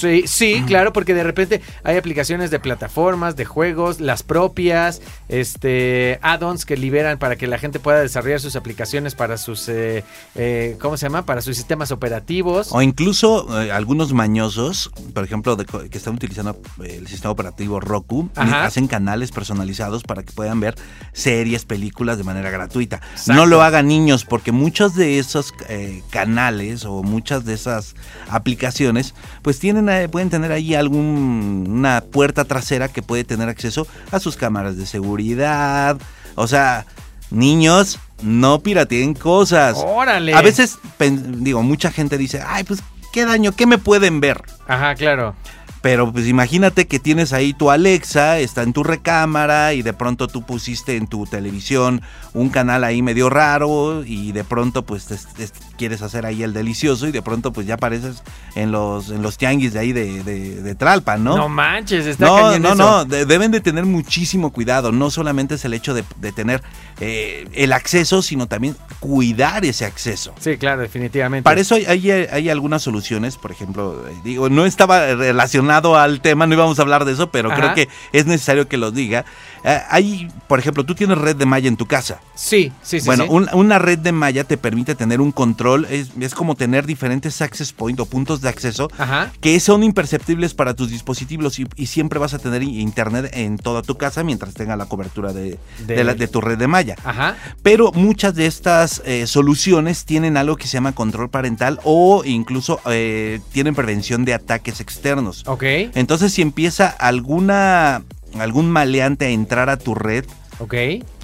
Sí, 0.00 0.24
sí, 0.26 0.62
claro, 0.66 0.92
porque 0.92 1.14
de 1.14 1.22
repente 1.22 1.60
hay 1.84 1.96
aplicaciones 1.96 2.50
de 2.50 2.58
plataformas, 2.58 3.36
de 3.36 3.44
juegos, 3.44 4.00
las 4.00 4.22
propias, 4.22 5.02
este, 5.28 6.18
add-ons 6.22 6.64
que 6.64 6.76
liberan 6.76 7.18
para 7.18 7.36
que 7.36 7.46
la 7.46 7.58
gente 7.58 7.80
pueda 7.80 8.00
desarrollar 8.00 8.40
sus 8.40 8.56
aplicaciones 8.56 9.14
para 9.14 9.36
sus, 9.36 9.68
eh, 9.68 10.04
eh, 10.34 10.76
¿cómo 10.80 10.96
se 10.96 11.06
llama? 11.06 11.26
Para 11.26 11.42
sus 11.42 11.56
sistemas 11.56 11.90
operativos. 11.92 12.68
O 12.72 12.80
incluso 12.80 13.62
eh, 13.62 13.70
algunos 13.72 14.12
mañosos, 14.14 14.90
por 15.12 15.24
ejemplo, 15.24 15.56
de 15.56 15.66
que 15.66 15.98
están 15.98 16.14
utilizando 16.14 16.58
eh, 16.82 16.96
el 16.98 17.06
sistema 17.06 17.32
operativo 17.32 17.78
Roku, 17.80 18.30
Ajá. 18.36 18.64
hacen 18.64 18.86
canales 18.86 19.32
personalizados 19.32 20.02
para 20.02 20.22
que 20.22 20.32
puedan 20.32 20.60
ver 20.60 20.76
series, 21.12 21.64
películas 21.64 22.16
de 22.16 22.24
manera 22.24 22.50
gratuita. 22.50 23.00
Exacto. 23.12 23.34
No 23.34 23.46
lo 23.46 23.62
hagan 23.62 23.86
niños, 23.86 24.24
porque 24.24 24.52
muchos 24.52 24.94
de 24.94 25.18
esos 25.18 25.52
eh, 25.68 26.02
canales 26.10 26.84
o 26.84 27.02
muchas 27.02 27.44
de 27.44 27.54
esas 27.54 27.94
aplicaciones, 28.28 29.14
pues 29.42 29.58
tienen 29.58 29.89
eh, 29.90 30.08
pueden 30.08 30.30
tener 30.30 30.52
ahí 30.52 30.74
alguna 30.74 32.02
puerta 32.10 32.44
trasera 32.44 32.88
que 32.88 33.02
puede 33.02 33.24
tener 33.24 33.48
acceso 33.48 33.86
a 34.10 34.20
sus 34.20 34.36
cámaras 34.36 34.76
de 34.76 34.86
seguridad. 34.86 35.98
O 36.34 36.46
sea, 36.46 36.86
niños, 37.30 37.98
no 38.22 38.60
pirateen 38.60 39.14
cosas. 39.14 39.76
Órale. 39.78 40.34
A 40.34 40.42
veces, 40.42 40.78
digo, 40.98 41.62
mucha 41.62 41.90
gente 41.90 42.18
dice, 42.18 42.42
ay, 42.46 42.64
pues, 42.64 42.82
¿qué 43.12 43.24
daño? 43.24 43.52
¿Qué 43.52 43.66
me 43.66 43.78
pueden 43.78 44.20
ver? 44.20 44.42
Ajá, 44.66 44.94
claro. 44.94 45.34
Pero 45.82 46.12
pues 46.12 46.26
imagínate 46.26 46.86
que 46.86 46.98
tienes 46.98 47.32
ahí 47.32 47.54
tu 47.54 47.70
Alexa, 47.70 48.38
está 48.38 48.62
en 48.62 48.74
tu 48.74 48.84
recámara 48.84 49.72
y 49.72 49.80
de 49.80 49.94
pronto 49.94 50.28
tú 50.28 50.42
pusiste 50.42 50.96
en 50.96 51.06
tu 51.06 51.24
televisión 51.24 52.02
un 52.34 52.50
canal 52.50 52.84
ahí 52.84 53.00
medio 53.00 53.30
raro 53.30 54.04
y 54.04 54.32
de 54.32 54.44
pronto 54.44 54.82
pues 54.84 55.06
te- 55.06 55.16
te- 55.16 55.50
quieres 55.78 56.02
hacer 56.02 56.26
ahí 56.26 56.42
el 56.42 56.52
delicioso 56.52 57.08
y 57.08 57.12
de 57.12 57.22
pronto 57.22 57.50
pues 57.54 57.66
ya 57.66 57.74
apareces 57.74 58.22
en 58.56 58.72
los, 58.72 59.08
en 59.08 59.22
los 59.22 59.38
tianguis 59.38 59.72
de 59.72 59.78
ahí 59.78 59.92
de, 59.94 60.22
de, 60.22 60.60
de 60.62 60.74
Tralpan, 60.74 61.24
No, 61.24 61.36
¿no? 61.38 61.48
manches, 61.48 62.04
está 62.04 62.26
No, 62.26 62.58
no, 62.58 62.68
eso. 62.68 62.74
no, 62.76 63.04
de- 63.06 63.24
deben 63.24 63.50
de 63.50 63.62
tener 63.62 63.86
muchísimo 63.86 64.50
cuidado. 64.52 64.92
No 64.92 65.10
solamente 65.10 65.54
es 65.54 65.64
el 65.64 65.72
hecho 65.72 65.94
de, 65.94 66.04
de 66.16 66.32
tener 66.32 66.62
eh, 67.00 67.48
el 67.54 67.72
acceso, 67.72 68.20
sino 68.20 68.46
también 68.48 68.76
cuidar 68.98 69.64
ese 69.64 69.86
acceso. 69.86 70.34
Sí, 70.38 70.58
claro, 70.58 70.82
definitivamente. 70.82 71.42
Para 71.44 71.58
eso 71.62 71.74
hay, 71.76 71.86
hay- 71.86 72.10
hay 72.10 72.50
algunas 72.50 72.82
soluciones, 72.82 73.38
por 73.38 73.50
ejemplo, 73.50 74.04
eh, 74.06 74.12
digo, 74.22 74.50
no 74.50 74.66
estaba 74.66 75.14
relacionado 75.14 75.69
al 75.70 76.20
tema, 76.20 76.46
no 76.46 76.54
íbamos 76.54 76.78
a 76.78 76.82
hablar 76.82 77.04
de 77.04 77.12
eso, 77.12 77.30
pero 77.30 77.50
Ajá. 77.50 77.60
creo 77.60 77.74
que 77.74 77.88
es 78.12 78.26
necesario 78.26 78.68
que 78.68 78.76
lo 78.76 78.90
diga. 78.90 79.24
Eh, 79.64 79.78
hay, 79.90 80.28
por 80.48 80.58
ejemplo, 80.58 80.84
tú 80.84 80.94
tienes 80.94 81.18
red 81.18 81.36
de 81.36 81.44
malla 81.46 81.68
en 81.68 81.76
tu 81.76 81.86
casa. 81.86 82.20
Sí, 82.34 82.72
sí, 82.82 83.00
sí. 83.00 83.06
bueno, 83.06 83.24
sí. 83.24 83.30
un- 83.30 83.48
una 83.52 83.78
red 83.78 83.98
de 83.98 84.12
malla 84.12 84.44
te 84.44 84.56
permite 84.56 84.94
tener 84.94 85.20
un 85.20 85.32
control, 85.32 85.86
es, 85.90 86.08
es 86.18 86.34
como 86.34 86.54
tener 86.54 86.86
diferentes 86.86 87.42
access 87.42 87.72
point 87.74 88.00
o 88.00 88.06
puntos 88.06 88.40
de 88.40 88.48
acceso 88.48 88.90
Ajá. 88.96 89.30
que 89.42 89.60
son 89.60 89.82
imperceptibles 89.82 90.54
para 90.54 90.72
tus 90.74 90.90
dispositivos 90.90 91.58
y, 91.58 91.66
y 91.76 91.86
siempre 91.86 92.18
vas 92.18 92.32
a 92.32 92.38
tener 92.38 92.62
internet 92.62 93.30
en 93.34 93.58
toda 93.58 93.82
tu 93.82 93.98
casa 93.98 94.22
mientras 94.24 94.54
tenga 94.54 94.76
la 94.76 94.86
cobertura 94.86 95.34
de, 95.34 95.58
De- 95.86 95.94
de 95.96 96.04
la- 96.04 96.14
de 96.14 96.26
tu 96.28 96.40
red 96.40 96.56
de 96.56 96.66
malla. 96.66 96.96
Ajá. 97.04 97.36
Pero 97.62 97.92
muchas 97.92 98.34
de 98.34 98.46
estas 98.46 99.02
eh, 99.04 99.26
soluciones 99.26 100.06
tienen 100.06 100.38
algo 100.38 100.56
que 100.56 100.66
se 100.66 100.74
llama 100.74 100.92
control 100.92 101.28
parental 101.28 101.78
o 101.84 102.22
incluso 102.24 102.80
eh, 102.86 103.40
tienen 103.52 103.74
prevención 103.74 104.24
de 104.24 104.32
ataques 104.32 104.80
externos. 104.80 105.44
Ok. 105.46 105.59
Entonces, 105.60 106.32
si 106.32 106.42
empieza 106.42 106.88
alguna 106.88 108.02
algún 108.38 108.70
maleante 108.70 109.26
a 109.26 109.30
entrar 109.30 109.70
a 109.70 109.76
tu 109.76 109.94
red, 109.94 110.24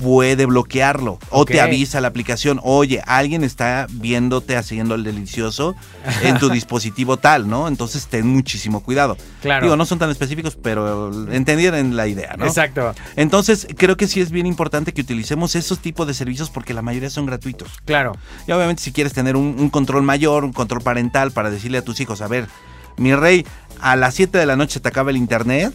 puede 0.01 0.47
bloquearlo 0.47 1.19
o 1.31 1.45
te 1.45 1.61
avisa 1.61 2.01
la 2.01 2.09
aplicación, 2.09 2.61
oye, 2.63 3.03
alguien 3.07 3.45
está 3.45 3.87
viéndote 3.91 4.57
haciendo 4.57 4.95
el 4.95 5.05
delicioso 5.05 5.75
en 6.23 6.39
tu 6.39 6.49
dispositivo 6.51 7.19
tal, 7.19 7.49
¿no? 7.49 7.69
Entonces 7.69 8.07
ten 8.07 8.27
muchísimo 8.27 8.83
cuidado. 8.83 9.17
Claro. 9.43 9.67
Digo, 9.67 9.77
no 9.77 9.85
son 9.85 9.99
tan 9.99 10.11
específicos, 10.11 10.57
pero 10.57 11.31
entendieron 11.31 11.97
la 11.97 12.07
idea, 12.07 12.35
¿no? 12.39 12.47
Exacto. 12.47 12.95
Entonces, 13.17 13.67
creo 13.77 13.97
que 13.97 14.07
sí 14.07 14.21
es 14.21 14.31
bien 14.31 14.47
importante 14.47 14.93
que 14.93 15.03
utilicemos 15.03 15.55
esos 15.55 15.81
tipos 15.81 16.07
de 16.07 16.15
servicios 16.15 16.51
porque 16.51 16.73
la 16.73 16.83
mayoría 16.83 17.11
son 17.11 17.27
gratuitos. 17.27 17.69
Claro. 17.85 18.13
Y 18.47 18.53
obviamente 18.53 18.83
si 18.83 18.93
quieres 18.93 19.13
tener 19.13 19.37
un, 19.37 19.57
un 19.59 19.69
control 19.69 20.03
mayor, 20.03 20.45
un 20.45 20.53
control 20.53 20.81
parental 20.83 21.31
para 21.33 21.51
decirle 21.51 21.79
a 21.79 21.83
tus 21.83 22.01
hijos, 22.01 22.23
a 22.23 22.29
ver, 22.29 22.49
mi 22.97 23.15
rey, 23.15 23.45
a 23.81 23.97
las 23.97 24.15
7 24.15 24.37
de 24.39 24.47
la 24.47 24.57
noche 24.57 24.81
te 24.81 24.89
acaba 24.89 25.11
el 25.11 25.17
internet, 25.17 25.73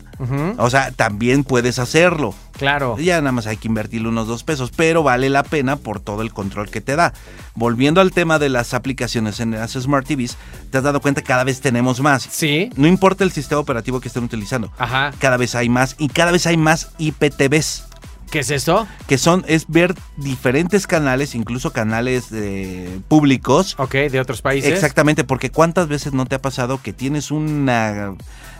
o 0.57 0.69
sea, 0.69 0.91
también 0.91 1.43
puedes 1.43 1.79
hacerlo. 1.79 2.33
Claro. 2.57 2.97
Ya 2.99 3.19
nada 3.21 3.31
más 3.31 3.47
hay 3.47 3.57
que 3.57 3.67
invertirle 3.67 4.07
unos 4.09 4.27
dos 4.27 4.43
pesos, 4.43 4.71
pero 4.75 5.01
vale 5.01 5.29
la 5.29 5.41
pena 5.43 5.77
por 5.77 5.99
todo 5.99 6.21
el 6.21 6.31
control 6.31 6.69
que 6.69 6.79
te 6.81 6.95
da. 6.95 7.13
Volviendo 7.55 8.01
al 8.01 8.11
tema 8.11 8.37
de 8.37 8.49
las 8.49 8.73
aplicaciones 8.73 9.39
en 9.39 9.51
las 9.51 9.71
Smart 9.71 10.05
TVs, 10.05 10.37
te 10.69 10.77
has 10.77 10.83
dado 10.83 11.01
cuenta 11.01 11.21
que 11.21 11.27
cada 11.27 11.43
vez 11.43 11.59
tenemos 11.61 12.01
más. 12.01 12.27
Sí. 12.29 12.69
No 12.75 12.87
importa 12.87 13.23
el 13.23 13.31
sistema 13.31 13.61
operativo 13.61 13.99
que 13.99 14.09
estén 14.09 14.23
utilizando, 14.23 14.71
Ajá. 14.77 15.11
cada 15.19 15.37
vez 15.37 15.55
hay 15.55 15.69
más 15.69 15.95
y 15.97 16.09
cada 16.09 16.31
vez 16.31 16.45
hay 16.45 16.57
más 16.57 16.91
IPTVs. 16.99 17.85
¿Qué 18.31 18.39
es 18.39 18.49
esto? 18.49 18.87
Que 19.07 19.17
son, 19.17 19.43
es 19.47 19.65
ver 19.67 19.93
diferentes 20.17 20.87
canales, 20.87 21.35
incluso 21.35 21.71
canales 21.73 22.27
eh, 22.31 22.99
públicos, 23.09 23.75
Ok, 23.77 23.93
de 23.93 24.19
otros 24.21 24.41
países. 24.41 24.71
Exactamente, 24.71 25.23
porque 25.23 25.51
cuántas 25.51 25.87
veces 25.89 26.13
no 26.13 26.25
te 26.25 26.35
ha 26.35 26.41
pasado 26.41 26.81
que 26.81 26.93
tienes 26.93 27.29
una, 27.29 28.13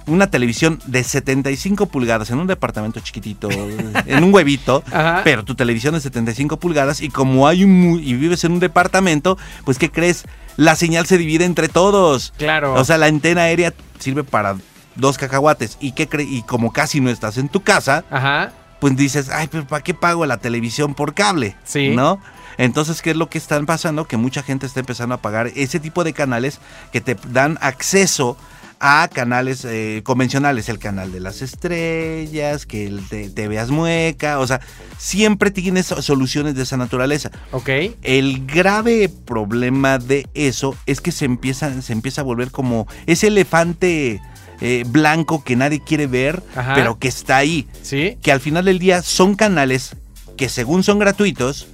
una 0.08 0.30
televisión 0.30 0.80
de 0.88 1.04
75 1.06 1.86
pulgadas 1.86 2.30
en 2.32 2.40
un 2.40 2.48
departamento 2.48 3.00
chiquitito, 3.00 3.50
en 4.06 4.24
un 4.24 4.34
huevito, 4.34 4.84
Ajá. 4.92 5.22
pero 5.24 5.46
tu 5.46 5.56
televisión 5.56 5.96
es 5.96 6.04
75 6.04 6.58
pulgadas 6.58 7.00
y 7.02 7.08
como 7.10 7.48
hay 7.48 7.64
un 7.64 7.98
y 8.04 8.14
vives 8.16 8.44
en 8.44 8.52
un 8.52 8.60
departamento, 8.60 9.38
pues 9.64 9.78
¿qué 9.78 9.90
crees? 9.90 10.26
La 10.58 10.76
señal 10.76 11.06
se 11.06 11.18
divide 11.18 11.46
entre 11.46 11.70
todos. 11.70 12.34
Claro. 12.38 12.74
O 12.74 12.84
sea, 12.84 12.98
la 12.98 13.06
antena 13.06 13.44
aérea 13.44 13.74
sirve 14.00 14.26
para 14.26 14.58
dos 14.98 15.18
cacahuates 15.18 15.78
y 15.80 15.94
qué 15.94 16.10
cre- 16.10 16.28
y 16.30 16.42
como 16.44 16.74
casi 16.74 17.00
no 17.00 17.10
estás 17.10 17.38
en 17.38 17.48
tu 17.48 17.62
casa, 17.62 18.04
Ajá. 18.12 18.52
Pues 18.82 18.98
dices, 18.98 19.30
ay, 19.30 19.48
pero 19.50 19.66
¿para 19.66 19.84
qué 19.84 19.94
pago 19.94 20.26
la 20.26 20.38
televisión 20.38 20.96
por 20.96 21.14
cable? 21.14 21.56
Sí. 21.64 21.90
¿No? 21.96 22.20
Entonces, 22.58 23.04
¿qué 23.04 23.12
es 23.12 23.16
lo 23.16 23.30
que 23.30 23.38
están 23.38 23.68
pasando? 23.68 24.06
Que 24.06 24.18
mucha 24.18 24.42
gente 24.42 24.66
está 24.66 24.80
empezando 24.80 25.14
a 25.14 25.22
pagar 25.22 25.52
ese 25.56 25.80
tipo 25.80 26.04
de 26.04 26.14
canales 26.14 26.60
que 26.92 27.00
te 27.00 27.16
dan 27.30 27.60
acceso 27.62 28.36
a 28.80 29.08
canales 29.08 29.64
eh, 29.66 30.02
convencionales, 30.04 30.68
el 30.68 30.80
canal 30.80 31.12
de 31.12 31.20
las 31.20 31.44
estrellas, 31.44 32.66
que 32.66 32.88
el 32.88 33.08
de 33.08 33.30
TV 33.30 33.60
Azmueca, 33.60 34.40
o 34.40 34.48
sea, 34.48 34.62
siempre 34.98 35.52
tienes 35.52 35.86
soluciones 35.86 36.56
de 36.56 36.64
esa 36.64 36.78
naturaleza. 36.78 37.30
Ok. 37.52 37.70
El 38.02 38.48
grave 38.48 39.10
problema 39.10 40.00
de 40.00 40.28
eso 40.34 40.76
es 40.88 41.02
que 41.02 41.12
se 41.12 41.26
empieza, 41.26 41.80
se 41.84 41.94
empieza 41.94 42.22
a 42.22 42.24
volver 42.24 42.50
como 42.50 42.88
ese 43.06 43.28
elefante 43.28 44.20
eh, 44.62 44.84
blanco 44.88 45.44
que 45.44 45.56
nadie 45.56 45.82
quiere 45.82 46.08
ver, 46.08 46.42
Ajá. 46.56 46.74
pero 46.76 46.98
que 47.00 47.08
está 47.08 47.38
ahí 47.38 47.68
Sí. 47.82 48.18
que 48.22 48.32
al 48.32 48.40
final 48.40 48.66
del 48.66 48.80
día 48.80 49.02
son 49.02 49.36
canales 49.36 49.96
que 50.38 50.50
según 50.50 50.84
son 50.84 51.00
gratuitos, 51.00 51.68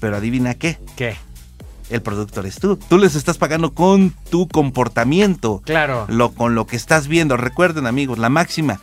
pero 0.00 0.16
adivina 0.16 0.54
qué, 0.54 0.78
¿Qué? 0.96 1.16
el 1.90 2.02
producto 2.02 2.40
eres 2.40 2.56
tú. 2.56 2.76
Tú 2.76 2.98
les 2.98 3.14
estás 3.14 3.38
pagando 3.38 3.72
con 3.74 4.14
tu 4.30 4.48
comportamiento, 4.48 5.62
Claro. 5.64 6.06
lo, 6.08 6.32
con 6.32 6.54
lo 6.54 6.66
que 6.66 6.76
estás 6.76 7.06
viendo. 7.08 7.36
Recuerden 7.36 7.86
amigos, 7.86 8.18
la 8.18 8.28
máxima, 8.28 8.80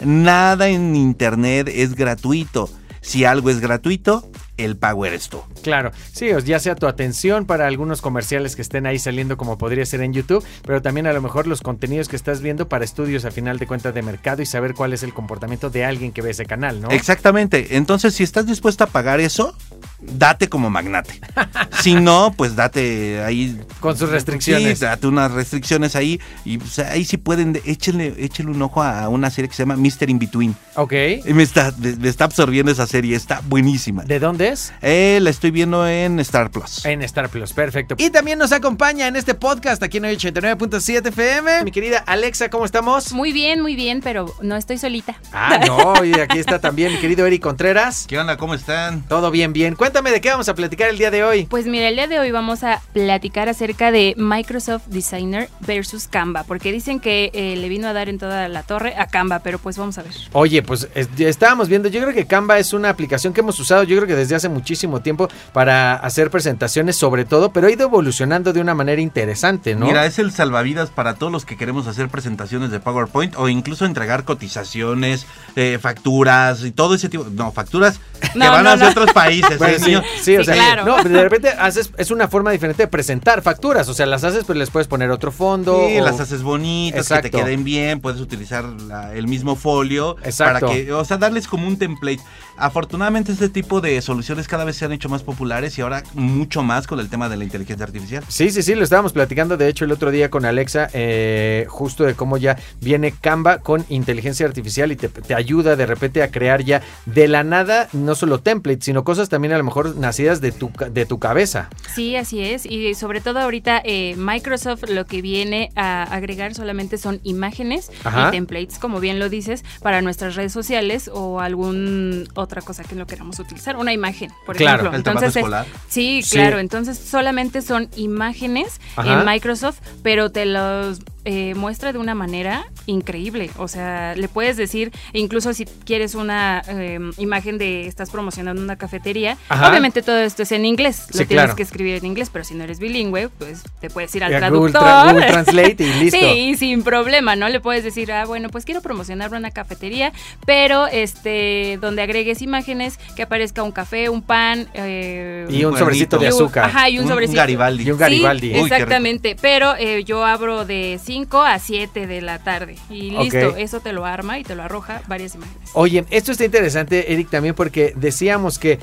nada 0.00 0.68
en 0.68 0.94
internet 0.96 1.68
es 1.68 1.94
gratuito. 1.94 2.70
Si 3.00 3.24
algo 3.24 3.50
es 3.50 3.60
gratuito, 3.60 4.28
el 4.64 4.76
pago 4.76 5.06
eres 5.06 5.28
tú. 5.28 5.42
Claro, 5.62 5.92
sí, 6.12 6.28
ya 6.44 6.58
sea 6.58 6.74
tu 6.74 6.86
atención 6.86 7.46
para 7.46 7.66
algunos 7.66 8.00
comerciales 8.00 8.56
que 8.56 8.62
estén 8.62 8.86
ahí 8.86 8.98
saliendo 8.98 9.36
como 9.36 9.58
podría 9.58 9.84
ser 9.86 10.00
en 10.00 10.12
YouTube, 10.12 10.44
pero 10.66 10.82
también 10.82 11.06
a 11.06 11.12
lo 11.12 11.22
mejor 11.22 11.46
los 11.46 11.60
contenidos 11.60 12.08
que 12.08 12.16
estás 12.16 12.40
viendo 12.40 12.68
para 12.68 12.84
estudios 12.84 13.24
a 13.24 13.30
final 13.30 13.58
de 13.58 13.66
cuentas 13.66 13.94
de 13.94 14.02
mercado 14.02 14.42
y 14.42 14.46
saber 14.46 14.74
cuál 14.74 14.92
es 14.92 15.02
el 15.02 15.12
comportamiento 15.12 15.70
de 15.70 15.84
alguien 15.84 16.12
que 16.12 16.22
ve 16.22 16.30
ese 16.30 16.46
canal, 16.46 16.80
¿no? 16.80 16.90
Exactamente. 16.90 17.76
Entonces, 17.76 18.14
si 18.14 18.22
estás 18.22 18.46
dispuesto 18.46 18.84
a 18.84 18.86
pagar 18.86 19.20
eso, 19.20 19.54
date 20.00 20.48
como 20.48 20.70
magnate. 20.70 21.20
si 21.80 21.94
no, 21.94 22.32
pues 22.36 22.56
date 22.56 23.22
ahí. 23.22 23.60
Con 23.80 23.96
sus 23.96 24.10
restricciones. 24.10 24.78
Sí, 24.78 24.84
date 24.84 25.06
unas 25.06 25.32
restricciones 25.32 25.96
ahí. 25.96 26.20
Y 26.44 26.58
pues, 26.58 26.78
ahí 26.78 27.04
sí 27.04 27.16
pueden, 27.16 27.60
échenle, 27.64 28.14
échenle 28.18 28.52
un 28.52 28.62
ojo 28.62 28.82
a 28.82 29.08
una 29.08 29.30
serie 29.30 29.48
que 29.48 29.54
se 29.54 29.62
llama 29.62 29.76
Mr. 29.76 30.10
In 30.10 30.18
Between. 30.18 30.56
Ok. 30.76 30.92
Y 31.26 31.34
Me 31.34 31.42
está, 31.42 31.72
me 31.78 32.08
está 32.08 32.24
absorbiendo 32.24 32.72
esa 32.72 32.86
serie, 32.86 33.16
está 33.16 33.42
buenísima. 33.46 34.04
¿De 34.04 34.18
dónde 34.18 34.48
es? 34.50 34.72
Eh, 34.82 35.18
la 35.22 35.30
estoy 35.30 35.50
viendo 35.50 35.86
en 35.86 36.20
Star 36.20 36.50
Plus. 36.50 36.84
En 36.84 37.02
Star 37.02 37.28
Plus, 37.28 37.52
perfecto. 37.52 37.94
Y 37.98 38.10
también 38.10 38.38
nos 38.38 38.52
acompaña 38.52 39.06
en 39.08 39.16
este 39.16 39.34
podcast 39.34 39.82
aquí 39.82 39.98
en 39.98 40.04
el 40.06 40.16
89.7 40.18 41.08
FM. 41.08 41.64
Mi 41.64 41.70
querida 41.72 41.98
Alexa, 42.06 42.48
¿cómo 42.50 42.64
estamos? 42.64 43.12
Muy 43.12 43.32
bien, 43.32 43.60
muy 43.60 43.76
bien, 43.76 44.00
pero 44.02 44.34
no 44.42 44.56
estoy 44.56 44.78
solita. 44.78 45.16
Ah, 45.32 45.58
no, 45.66 46.04
y 46.04 46.12
aquí 46.18 46.38
está 46.38 46.58
también 46.60 46.92
mi 46.92 46.98
querido 46.98 47.26
Eric 47.26 47.42
Contreras. 47.42 48.06
¿Qué 48.08 48.18
onda? 48.18 48.36
¿Cómo 48.36 48.54
están? 48.54 49.02
Todo 49.08 49.30
bien, 49.30 49.52
bien. 49.52 49.74
Cuéntame 49.74 50.10
de 50.10 50.20
qué 50.20 50.30
vamos 50.30 50.48
a 50.48 50.54
platicar 50.54 50.88
el 50.88 50.98
día 50.98 51.10
de 51.10 51.24
hoy. 51.24 51.44
Pues 51.46 51.66
mira, 51.66 51.88
el 51.88 51.94
día 51.96 52.06
de 52.06 52.18
hoy 52.18 52.30
vamos 52.30 52.64
a 52.64 52.80
platicar 52.92 53.48
acerca 53.48 53.90
de 53.90 54.14
Microsoft 54.16 54.86
Designer 54.86 55.48
versus 55.60 56.08
Canva, 56.08 56.44
porque 56.44 56.72
dicen 56.72 57.00
que 57.00 57.30
eh, 57.32 57.56
le 57.56 57.68
vino 57.68 57.88
a 57.88 57.92
dar 57.92 58.08
en 58.08 58.18
toda 58.18 58.48
la 58.48 58.62
torre 58.62 58.94
a 58.96 59.06
Canva, 59.06 59.38
pero 59.40 59.58
pues 59.58 59.76
vamos 59.78 59.98
a 59.98 60.02
ver. 60.02 60.12
Oye, 60.32 60.62
pues 60.62 60.88
es- 60.94 61.08
estábamos 61.18 61.68
viendo, 61.68 61.88
yo 61.88 62.00
creo 62.02 62.12
que 62.14 62.26
Canva 62.26 62.58
es 62.58 62.72
una 62.72 62.88
aplicación 62.88 63.32
que 63.32 63.40
hemos 63.40 63.58
usado, 63.60 63.82
yo 63.84 63.96
creo 63.96 64.06
que 64.08 64.16
desde 64.30 64.46
hace 64.46 64.48
muchísimo 64.48 65.00
tiempo 65.00 65.28
para 65.52 65.94
hacer 65.94 66.30
presentaciones 66.30 66.94
sobre 66.96 67.24
todo, 67.24 67.52
pero 67.52 67.66
ha 67.66 67.70
ido 67.70 67.86
evolucionando 67.86 68.52
de 68.52 68.60
una 68.60 68.74
manera 68.74 69.00
interesante, 69.02 69.74
¿no? 69.74 69.86
Mira, 69.86 70.06
es 70.06 70.18
el 70.18 70.30
salvavidas 70.32 70.90
para 70.90 71.14
todos 71.14 71.32
los 71.32 71.44
que 71.44 71.56
queremos 71.56 71.86
hacer 71.88 72.08
presentaciones 72.08 72.70
de 72.70 72.78
PowerPoint 72.80 73.34
o 73.36 73.48
incluso 73.48 73.84
entregar 73.86 74.24
cotizaciones, 74.24 75.26
eh, 75.56 75.78
facturas 75.80 76.62
y 76.64 76.70
todo 76.70 76.94
ese 76.94 77.08
tipo. 77.08 77.26
No, 77.32 77.50
facturas 77.52 77.98
que 78.20 78.38
van 78.38 78.62
no, 78.64 78.70
hacia 78.70 78.84
no. 78.86 78.90
otros 78.90 79.12
países. 79.12 79.60
¿eh, 79.60 79.78
sí, 79.78 79.94
sí, 80.22 80.36
o 80.36 80.40
Sí, 80.40 80.44
sea, 80.44 80.54
claro. 80.54 80.84
no, 80.84 81.02
de 81.02 81.22
repente 81.22 81.48
haces, 81.50 81.90
es 81.98 82.10
una 82.10 82.28
forma 82.28 82.50
diferente 82.52 82.84
de 82.84 82.88
presentar 82.88 83.42
facturas, 83.42 83.88
o 83.88 83.94
sea, 83.94 84.06
las 84.06 84.22
haces, 84.24 84.44
pero 84.46 84.58
les 84.58 84.70
puedes 84.70 84.86
poner 84.86 85.10
otro 85.10 85.32
fondo. 85.32 85.86
Sí, 85.88 85.98
o- 85.98 86.04
las 86.04 86.20
haces 86.20 86.42
bonitas, 86.42 87.08
que 87.08 87.14
Exacto. 87.14 87.30
te 87.30 87.42
queden 87.44 87.64
bien, 87.64 88.00
puedes 88.00 88.20
utilizar 88.20 88.64
la- 88.64 89.12
el 89.14 89.26
mismo 89.26 89.56
folio 89.56 90.16
Exacto. 90.22 90.66
para 90.66 90.72
que, 90.74 90.92
o 90.92 91.04
sea, 91.04 91.16
darles 91.16 91.48
como 91.48 91.66
un 91.66 91.76
template. 91.78 92.20
Afortunadamente 92.56 93.32
este 93.32 93.48
tipo 93.48 93.80
de 93.80 94.00
soluciones 94.02 94.19
soluciones 94.20 94.48
cada 94.48 94.64
vez 94.64 94.76
se 94.76 94.84
han 94.84 94.92
hecho 94.92 95.08
más 95.08 95.22
populares 95.22 95.78
y 95.78 95.80
ahora 95.82 96.02
mucho 96.14 96.62
más 96.62 96.86
con 96.86 97.00
el 97.00 97.08
tema 97.08 97.28
de 97.30 97.36
la 97.38 97.44
inteligencia 97.44 97.84
artificial. 97.84 98.22
Sí, 98.28 98.50
sí, 98.50 98.62
sí, 98.62 98.74
lo 98.74 98.84
estábamos 98.84 99.12
platicando 99.14 99.56
de 99.56 99.66
hecho 99.68 99.84
el 99.86 99.92
otro 99.92 100.10
día 100.10 100.28
con 100.30 100.44
Alexa, 100.44 100.88
eh, 100.92 101.64
justo 101.68 102.04
de 102.04 102.14
cómo 102.14 102.36
ya 102.36 102.58
viene 102.82 103.12
Canva 103.12 103.58
con 103.58 103.84
inteligencia 103.88 104.44
artificial 104.46 104.92
y 104.92 104.96
te, 104.96 105.08
te 105.08 105.34
ayuda 105.34 105.74
de 105.76 105.86
repente 105.86 106.22
a 106.22 106.30
crear 106.30 106.62
ya 106.62 106.82
de 107.06 107.28
la 107.28 107.44
nada, 107.44 107.88
no 107.94 108.14
solo 108.14 108.40
templates, 108.40 108.84
sino 108.84 109.04
cosas 109.04 109.28
también 109.30 109.54
a 109.54 109.58
lo 109.58 109.64
mejor 109.64 109.96
nacidas 109.96 110.40
de 110.42 110.52
tu, 110.52 110.70
ca- 110.70 110.90
de 110.90 111.06
tu 111.06 111.18
cabeza. 111.18 111.70
Sí, 111.94 112.16
así 112.16 112.40
es. 112.42 112.66
Y 112.66 112.94
sobre 112.94 113.20
todo 113.22 113.38
ahorita 113.40 113.80
eh, 113.84 114.14
Microsoft 114.18 114.84
lo 114.90 115.06
que 115.06 115.22
viene 115.22 115.70
a 115.76 116.02
agregar 116.02 116.54
solamente 116.54 116.98
son 116.98 117.20
imágenes 117.22 117.90
Ajá. 118.04 118.28
y 118.28 118.30
templates, 118.32 118.78
como 118.78 119.00
bien 119.00 119.18
lo 119.18 119.28
dices, 119.30 119.64
para 119.82 120.02
nuestras 120.02 120.34
redes 120.36 120.52
sociales 120.52 121.10
o 121.12 121.40
algún 121.40 122.28
otra 122.34 122.60
cosa 122.60 122.84
que 122.84 122.94
no 122.94 123.06
queramos 123.06 123.38
utilizar. 123.38 123.76
Una 123.76 123.92
imagen, 123.92 124.09
por 124.46 124.56
Claro, 124.56 124.88
ejemplo. 124.88 124.90
el 124.90 124.96
Entonces. 124.96 125.44
Sí, 125.88 126.22
Sí. 126.22 126.36
claro. 126.36 126.58
Entonces 126.58 126.98
solamente 126.98 127.62
son 127.62 127.88
imágenes 127.96 128.80
Ajá. 128.96 129.20
en 129.20 129.26
Microsoft, 129.26 129.78
pero 130.02 130.30
te 130.30 130.46
los 130.46 131.00
eh, 131.24 131.54
muestra 131.54 131.92
de 131.92 131.98
una 131.98 132.14
manera 132.14 132.66
increíble. 132.86 133.50
O 133.58 133.68
sea, 133.68 134.14
le 134.16 134.28
puedes 134.28 134.56
decir, 134.56 134.90
incluso 135.12 135.52
si 135.54 135.64
quieres 135.64 136.14
una 136.14 136.62
eh, 136.68 136.98
imagen 137.18 137.58
de 137.58 137.86
estás 137.86 138.10
promocionando 138.10 138.62
una 138.62 138.76
cafetería, 138.76 139.36
Ajá. 139.48 139.68
obviamente 139.68 140.02
todo 140.02 140.18
esto 140.18 140.42
es 140.42 140.52
en 140.52 140.64
inglés, 140.64 141.06
lo 141.12 141.18
Sí, 141.20 141.26
tienes 141.26 141.44
claro. 141.44 141.56
que 141.56 141.62
escribir 141.62 141.96
en 141.96 142.06
inglés, 142.06 142.30
pero 142.32 142.44
si 142.44 142.54
no 142.54 142.64
eres 142.64 142.78
bilingüe, 142.78 143.28
pues 143.28 143.62
te 143.80 143.90
puedes 143.90 144.14
ir 144.14 144.24
al 144.24 144.30
Google, 144.50 144.72
traductor. 144.72 144.82
Tra- 144.82 145.12
Google 145.12 145.26
Translate 145.26 145.76
y 145.84 145.92
listo. 146.04 146.18
Sí, 146.18 146.54
sin 146.56 146.82
problema, 146.82 147.36
¿no? 147.36 147.48
Le 147.48 147.60
puedes 147.60 147.84
decir, 147.84 148.10
ah, 148.12 148.24
bueno, 148.24 148.48
pues 148.48 148.64
quiero 148.64 148.80
promocionar 148.80 149.30
una 149.32 149.50
cafetería, 149.50 150.12
pero 150.46 150.86
este, 150.86 151.78
donde 151.80 152.02
agregues 152.02 152.42
imágenes, 152.42 152.98
que 153.16 153.22
aparezca 153.22 153.62
un 153.62 153.72
café, 153.72 154.08
un 154.08 154.22
pan. 154.22 154.68
eh, 154.74 155.46
Y 155.50 155.64
un 155.64 155.72
Un 155.74 155.78
sobrecito 155.78 156.18
de 156.18 156.26
un- 156.26 156.32
azúcar. 156.32 156.64
Ajá, 156.64 156.88
y 156.88 156.98
un, 156.98 157.06
sobrecito. 157.08 157.36
Garibaldi. 157.36 157.84
Y 157.84 157.90
un 157.90 157.98
Garibaldi. 157.98 158.52
Sí, 158.54 158.58
Uy, 158.60 158.64
exactamente. 158.70 159.36
Pero 159.40 159.74
eh, 159.78 160.04
yo 160.04 160.24
abro 160.24 160.64
de 160.64 160.98
5 161.10 161.42
a 161.42 161.58
7 161.58 162.06
de 162.06 162.20
la 162.22 162.38
tarde. 162.38 162.76
Y 162.88 163.10
listo, 163.10 163.56
eso 163.56 163.80
te 163.80 163.92
lo 163.92 164.06
arma 164.06 164.38
y 164.38 164.44
te 164.44 164.54
lo 164.54 164.62
arroja 164.62 165.02
varias 165.08 165.34
imágenes. 165.34 165.70
Oye, 165.72 166.04
esto 166.10 166.30
está 166.30 166.44
interesante, 166.44 167.12
Eric, 167.12 167.30
también 167.30 167.56
porque 167.56 167.92
decíamos 167.96 168.60
que 168.60 168.78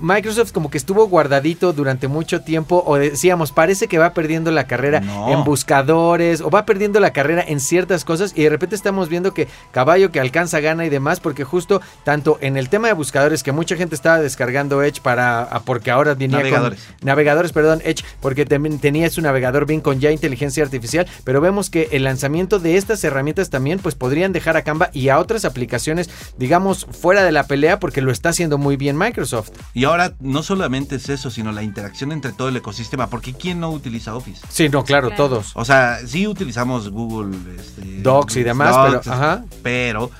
Microsoft 0.00 0.52
como 0.52 0.70
que 0.70 0.78
estuvo 0.78 1.06
guardadito 1.08 1.72
durante 1.72 2.08
mucho 2.08 2.40
tiempo 2.42 2.82
o 2.86 2.96
decíamos, 2.96 3.52
parece 3.52 3.86
que 3.88 3.98
va 3.98 4.12
perdiendo 4.14 4.50
la 4.50 4.64
carrera 4.66 5.00
No. 5.00 5.30
en 5.32 5.44
buscadores 5.44 6.40
o 6.40 6.50
va 6.50 6.64
perdiendo 6.66 7.00
la 7.00 7.12
carrera 7.12 7.44
en 7.46 7.60
ciertas 7.60 8.04
cosas 8.04 8.32
y 8.36 8.42
de 8.42 8.50
repente 8.50 8.74
estamos 8.76 9.08
viendo 9.08 9.32
que 9.34 9.48
caballo 9.72 10.10
que 10.10 10.20
alcanza 10.20 10.60
gana 10.60 10.84
y 10.86 10.88
demás 10.88 11.20
porque 11.20 11.44
justo 11.44 11.80
tanto 12.04 12.38
en 12.40 12.56
el 12.56 12.68
tema 12.68 12.88
de 12.88 12.94
buscadores 12.94 13.42
que 13.42 13.52
mucha 13.52 13.76
gente 13.76 13.94
estaba 13.94 14.18
descargando 14.18 14.82
Edge 14.82 15.00
para 15.02 15.42
ah, 15.42 15.60
porque 15.64 15.90
ahora 15.90 16.14
venía 16.14 16.38
Navegadores. 16.38 16.80
con 16.98 17.06
navegadores, 17.06 17.52
perdón, 17.52 17.80
Edge 17.84 18.04
porque 18.20 18.44
también 18.46 18.78
tenía 18.78 19.08
su 19.10 19.20
navegador 19.22 19.66
bien 19.66 19.80
con 19.80 20.00
ya 20.00 20.10
inteligencia 20.10 20.62
artificial, 20.64 21.06
pero 21.24 21.40
vemos 21.40 21.70
que 21.70 21.88
el 21.92 22.04
lanzamiento 22.04 22.58
de 22.58 22.76
estas 22.76 23.02
herramientas 23.04 23.50
también 23.50 23.78
pues 23.78 23.94
podrían 23.94 24.32
dejar 24.32 24.56
a 24.56 24.62
Canva 24.62 24.90
y 24.92 25.08
a 25.08 25.18
otras 25.18 25.44
aplicaciones 25.44 26.10
digamos 26.38 26.86
fuera 26.90 27.22
de 27.22 27.32
la 27.32 27.44
pelea 27.44 27.78
porque 27.80 28.00
lo 28.02 28.12
está 28.12 28.30
haciendo 28.30 28.58
muy 28.58 28.76
bien 28.76 28.96
Microsoft. 28.96 29.50
Y 29.72 29.84
ahora 29.84 30.14
no 30.20 30.42
solamente 30.42 30.96
es 30.96 31.08
eso, 31.08 31.30
sino 31.30 31.52
la 31.52 31.62
interacción 31.62 32.10
entre 32.12 32.32
todo 32.32 32.48
el 32.48 32.56
ecosistema, 32.56 33.08
porque 33.08 33.32
¿quién 33.34 33.60
no 33.60 33.70
utiliza 33.70 34.14
Office? 34.16 34.40
Sí, 34.48 34.68
no, 34.68 34.84
claro, 34.84 35.08
Claro. 35.08 35.28
todos. 35.28 35.52
O 35.54 35.64
sea, 35.64 35.98
sí 36.06 36.26
utilizamos 36.26 36.90
Google 36.90 37.36
este, 37.58 38.02
Docs 38.02 38.36
y 38.36 38.42
demás, 38.42 38.74
Docs, 38.74 39.04
pero 39.04 39.14
ajá. 39.14 39.44
pero 39.62 40.10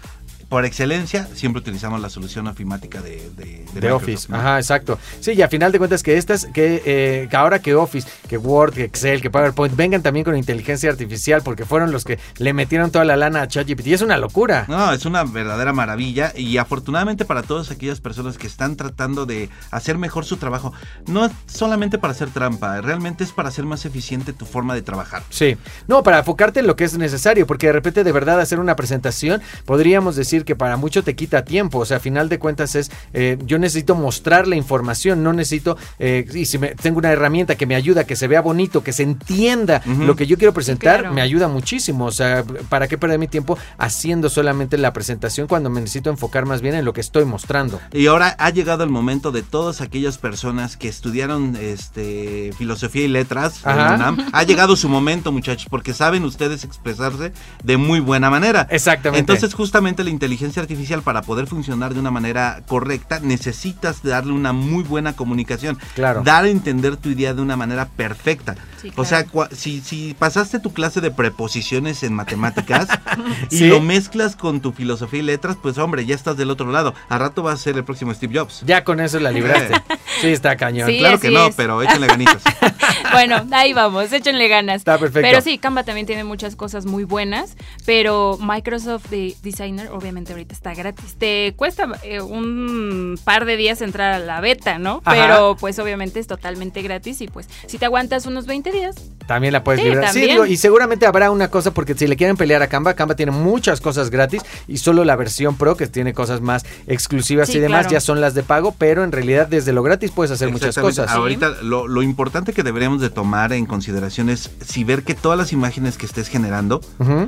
por 0.50 0.64
excelencia 0.64 1.28
siempre 1.32 1.60
utilizamos 1.60 2.00
la 2.00 2.10
solución 2.10 2.48
ofimática 2.48 3.00
de, 3.00 3.30
de, 3.36 3.44
de 3.44 3.46
De 3.46 3.64
Microsoft, 3.74 4.02
Office, 4.02 4.26
¿no? 4.28 4.36
ajá, 4.36 4.58
exacto. 4.58 4.98
Sí, 5.20 5.32
y 5.32 5.42
a 5.42 5.48
final 5.48 5.70
de 5.70 5.78
cuentas 5.78 6.02
que 6.02 6.18
estas, 6.18 6.46
que, 6.46 6.82
eh, 6.84 7.28
que 7.30 7.36
ahora 7.36 7.60
que 7.60 7.76
Office, 7.76 8.08
que 8.28 8.36
Word, 8.36 8.74
que 8.74 8.84
Excel, 8.84 9.22
que 9.22 9.30
PowerPoint 9.30 9.76
vengan 9.76 10.02
también 10.02 10.24
con 10.24 10.36
inteligencia 10.36 10.90
artificial, 10.90 11.42
porque 11.44 11.64
fueron 11.64 11.92
los 11.92 12.04
que 12.04 12.18
le 12.38 12.52
metieron 12.52 12.90
toda 12.90 13.04
la 13.04 13.16
lana 13.16 13.42
a 13.42 13.48
ChatGPT. 13.48 13.86
Es 13.86 14.02
una 14.02 14.18
locura. 14.18 14.64
No, 14.68 14.92
es 14.92 15.06
una 15.06 15.22
verdadera 15.22 15.72
maravilla 15.72 16.32
y 16.36 16.56
afortunadamente 16.56 17.24
para 17.24 17.42
todas 17.42 17.70
aquellas 17.70 18.00
personas 18.00 18.36
que 18.36 18.48
están 18.48 18.74
tratando 18.74 19.26
de 19.26 19.48
hacer 19.70 19.98
mejor 19.98 20.24
su 20.24 20.36
trabajo, 20.36 20.72
no 21.06 21.26
es 21.26 21.32
solamente 21.46 21.96
para 21.96 22.12
hacer 22.12 22.30
trampa, 22.30 22.80
realmente 22.80 23.22
es 23.22 23.30
para 23.30 23.50
hacer 23.50 23.66
más 23.66 23.84
eficiente 23.84 24.32
tu 24.32 24.46
forma 24.46 24.74
de 24.74 24.82
trabajar. 24.82 25.22
Sí, 25.30 25.56
no, 25.86 26.02
para 26.02 26.18
enfocarte 26.18 26.58
en 26.58 26.66
lo 26.66 26.74
que 26.74 26.82
es 26.82 26.98
necesario, 26.98 27.46
porque 27.46 27.68
de 27.68 27.72
repente 27.72 28.02
de 28.02 28.12
verdad 28.12 28.40
hacer 28.40 28.58
una 28.58 28.74
presentación, 28.74 29.40
podríamos 29.64 30.16
decir 30.16 30.39
que 30.44 30.56
para 30.56 30.76
mucho 30.76 31.02
te 31.04 31.14
quita 31.14 31.44
tiempo, 31.44 31.78
o 31.78 31.84
sea, 31.84 31.98
a 31.98 32.00
final 32.00 32.28
de 32.28 32.38
cuentas 32.38 32.74
es, 32.74 32.90
eh, 33.12 33.38
yo 33.44 33.58
necesito 33.58 33.94
mostrar 33.94 34.46
la 34.46 34.56
información, 34.56 35.22
no 35.22 35.32
necesito, 35.32 35.76
eh, 35.98 36.26
y 36.34 36.46
si 36.46 36.58
me, 36.58 36.68
tengo 36.74 36.98
una 36.98 37.12
herramienta 37.12 37.54
que 37.56 37.66
me 37.66 37.74
ayuda, 37.74 38.04
que 38.04 38.16
se 38.16 38.28
vea 38.28 38.40
bonito, 38.40 38.82
que 38.82 38.92
se 38.92 39.02
entienda 39.02 39.82
lo 39.86 40.16
que 40.16 40.26
yo 40.26 40.36
quiero 40.38 40.52
presentar, 40.54 41.00
Claro. 41.00 41.14
me 41.14 41.20
ayuda 41.20 41.48
muchísimo, 41.48 42.06
o 42.06 42.12
sea, 42.12 42.44
¿para 42.68 42.88
qué 42.88 42.96
perder 42.98 43.18
mi 43.18 43.28
tiempo 43.28 43.58
haciendo 43.78 44.28
solamente 44.28 44.78
la 44.78 44.92
presentación 44.92 45.46
cuando 45.46 45.70
me 45.70 45.80
necesito 45.80 46.10
enfocar 46.10 46.46
más 46.46 46.60
bien 46.60 46.74
en 46.74 46.84
lo 46.84 46.92
que 46.92 47.00
estoy 47.00 47.24
mostrando? 47.24 47.80
Y 47.92 48.06
ahora 48.06 48.34
ha 48.38 48.50
llegado 48.50 48.84
el 48.84 48.90
momento 48.90 49.32
de 49.32 49.42
todas 49.42 49.80
aquellas 49.80 50.18
personas 50.18 50.76
que 50.76 50.88
estudiaron 50.88 51.56
este 51.56 52.52
filosofía 52.56 53.04
y 53.04 53.08
letras 53.08 53.60
en. 53.64 53.72
UNAM. 53.72 54.28
Ha 54.32 54.42
llegado 54.44 54.76
su 54.76 54.88
momento, 54.88 55.32
muchachos, 55.32 55.66
porque 55.68 55.92
saben 55.92 56.24
ustedes 56.24 56.64
expresarse 56.64 57.32
de 57.62 57.76
muy 57.76 58.00
buena 58.00 58.30
manera. 58.30 58.66
Exactamente. 58.70 59.20
Entonces, 59.20 59.54
justamente 59.54 60.04
la 60.04 60.10
inteligencia 60.10 60.29
artificial 60.60 61.02
para 61.02 61.22
poder 61.22 61.46
funcionar 61.46 61.94
de 61.94 62.00
una 62.00 62.10
manera 62.10 62.62
correcta, 62.66 63.20
necesitas 63.20 64.02
darle 64.02 64.32
una 64.32 64.52
muy 64.52 64.82
buena 64.84 65.14
comunicación. 65.14 65.78
Claro. 65.94 66.22
Dar 66.22 66.44
a 66.44 66.48
entender 66.48 66.96
tu 66.96 67.08
idea 67.10 67.34
de 67.34 67.42
una 67.42 67.56
manera 67.56 67.86
perfecta. 67.88 68.54
Sí, 68.80 68.92
O 68.96 69.04
sea, 69.04 69.26
si, 69.52 69.80
si 69.80 70.14
pasaste 70.18 70.58
tu 70.58 70.72
clase 70.72 71.00
de 71.00 71.10
preposiciones 71.10 72.02
en 72.02 72.14
matemáticas 72.14 72.88
y 73.50 73.58
Sí. 73.58 73.68
lo 73.68 73.80
mezclas 73.80 74.36
con 74.36 74.60
tu 74.60 74.72
filosofía 74.72 75.20
y 75.20 75.22
letras, 75.24 75.56
pues 75.60 75.76
hombre, 75.78 76.06
ya 76.06 76.14
estás 76.14 76.36
del 76.36 76.50
otro 76.50 76.70
lado. 76.70 76.94
A 77.08 77.18
rato 77.18 77.42
vas 77.42 77.60
a 77.60 77.62
ser 77.62 77.76
el 77.76 77.84
próximo 77.84 78.14
Steve 78.14 78.38
Jobs. 78.38 78.62
Ya 78.66 78.84
con 78.84 79.00
eso 79.00 79.18
la 79.20 79.30
libraste. 79.30 79.74
Sí, 80.20 80.26
está 80.28 80.56
cañón. 80.56 80.88
Sí, 80.90 80.98
claro 80.98 81.18
que 81.18 81.30
no, 81.30 81.46
es. 81.46 81.54
pero 81.54 81.80
échenle 81.82 82.06
ganitas. 82.06 82.42
bueno, 83.12 83.46
ahí 83.52 83.72
vamos, 83.72 84.12
échenle 84.12 84.48
ganas. 84.48 84.76
Está 84.76 84.98
perfecto. 84.98 85.26
Pero 85.28 85.40
sí, 85.40 85.58
Canva 85.58 85.84
también 85.84 86.06
tiene 86.06 86.24
muchas 86.24 86.56
cosas 86.56 86.86
muy 86.86 87.04
buenas, 87.04 87.56
pero 87.86 88.38
Microsoft 88.40 89.08
de 89.10 89.34
Designer 89.42 89.88
obviamente 89.92 90.32
ahorita 90.32 90.54
está 90.54 90.74
gratis. 90.74 91.16
Te 91.18 91.54
cuesta 91.56 91.88
eh, 92.02 92.20
un 92.20 93.18
par 93.24 93.44
de 93.44 93.56
días 93.56 93.80
entrar 93.82 94.12
a 94.12 94.18
la 94.18 94.40
beta, 94.40 94.78
¿no? 94.78 95.02
Ajá. 95.04 95.16
Pero 95.16 95.56
pues 95.58 95.78
obviamente 95.78 96.20
es 96.20 96.26
totalmente 96.26 96.82
gratis 96.82 97.20
y 97.20 97.28
pues 97.28 97.48
si 97.66 97.78
te 97.78 97.84
aguantas 97.86 98.26
unos 98.26 98.46
20 98.46 98.70
días, 98.72 98.96
También 99.26 99.52
la 99.52 99.62
puedes 99.62 99.80
Sí, 99.80 99.86
librar. 99.88 100.12
Sí, 100.12 100.20
digo, 100.22 100.44
y 100.46 100.56
seguramente 100.56 101.06
habrá 101.06 101.30
una 101.30 101.48
cosa, 101.48 101.72
porque 101.72 101.94
si 101.94 102.06
le 102.06 102.16
quieren 102.16 102.36
pelear 102.36 102.62
a 102.62 102.66
Canva, 102.68 102.94
Canva 102.94 103.14
tiene 103.14 103.32
muchas 103.32 103.80
cosas 103.80 104.10
gratis 104.10 104.42
y 104.66 104.78
solo 104.78 105.04
la 105.04 105.14
versión 105.16 105.56
Pro, 105.56 105.76
que 105.76 105.86
tiene 105.86 106.12
cosas 106.12 106.40
más 106.40 106.64
exclusivas 106.86 107.48
Sí, 107.48 107.58
y 107.58 107.60
demás, 107.60 107.82
claro. 107.82 107.92
ya 107.92 108.00
son 108.00 108.20
las 108.20 108.34
de 108.34 108.42
pago, 108.42 108.74
pero 108.76 109.04
en 109.04 109.12
realidad 109.12 109.46
desde 109.46 109.72
lo 109.72 109.82
gratis 109.82 110.10
puedes 110.10 110.30
hacer 110.30 110.50
muchas 110.50 110.76
cosas. 110.76 111.10
Ahorita 111.10 111.48
lo, 111.62 111.86
lo 111.86 112.02
importante 112.02 112.52
que 112.52 112.62
deberíamos 112.80 113.02
de 113.02 113.10
tomar 113.10 113.52
en 113.52 113.66
consideración 113.66 114.30
es 114.30 114.50
si 114.66 114.84
ver 114.84 115.02
que 115.02 115.14
todas 115.14 115.36
las 115.38 115.52
imágenes 115.52 115.98
que 115.98 116.06
estés 116.06 116.28
generando 116.28 116.80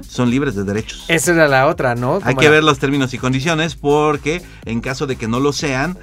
son 0.08 0.30
libres 0.30 0.54
de 0.54 0.64
derechos. 0.64 1.04
Esa 1.08 1.32
era 1.32 1.46
la 1.46 1.66
otra, 1.66 1.94
¿no? 1.94 2.20
Hay 2.24 2.34
que 2.36 2.46
la- 2.46 2.50
ver 2.52 2.64
los 2.64 2.78
términos 2.78 3.12
y 3.12 3.18
condiciones 3.18 3.74
porque 3.76 4.40
en 4.64 4.80
caso 4.80 5.06
de 5.06 5.16
que 5.16 5.28
no 5.28 5.40
lo 5.40 5.52
sean, 5.52 5.98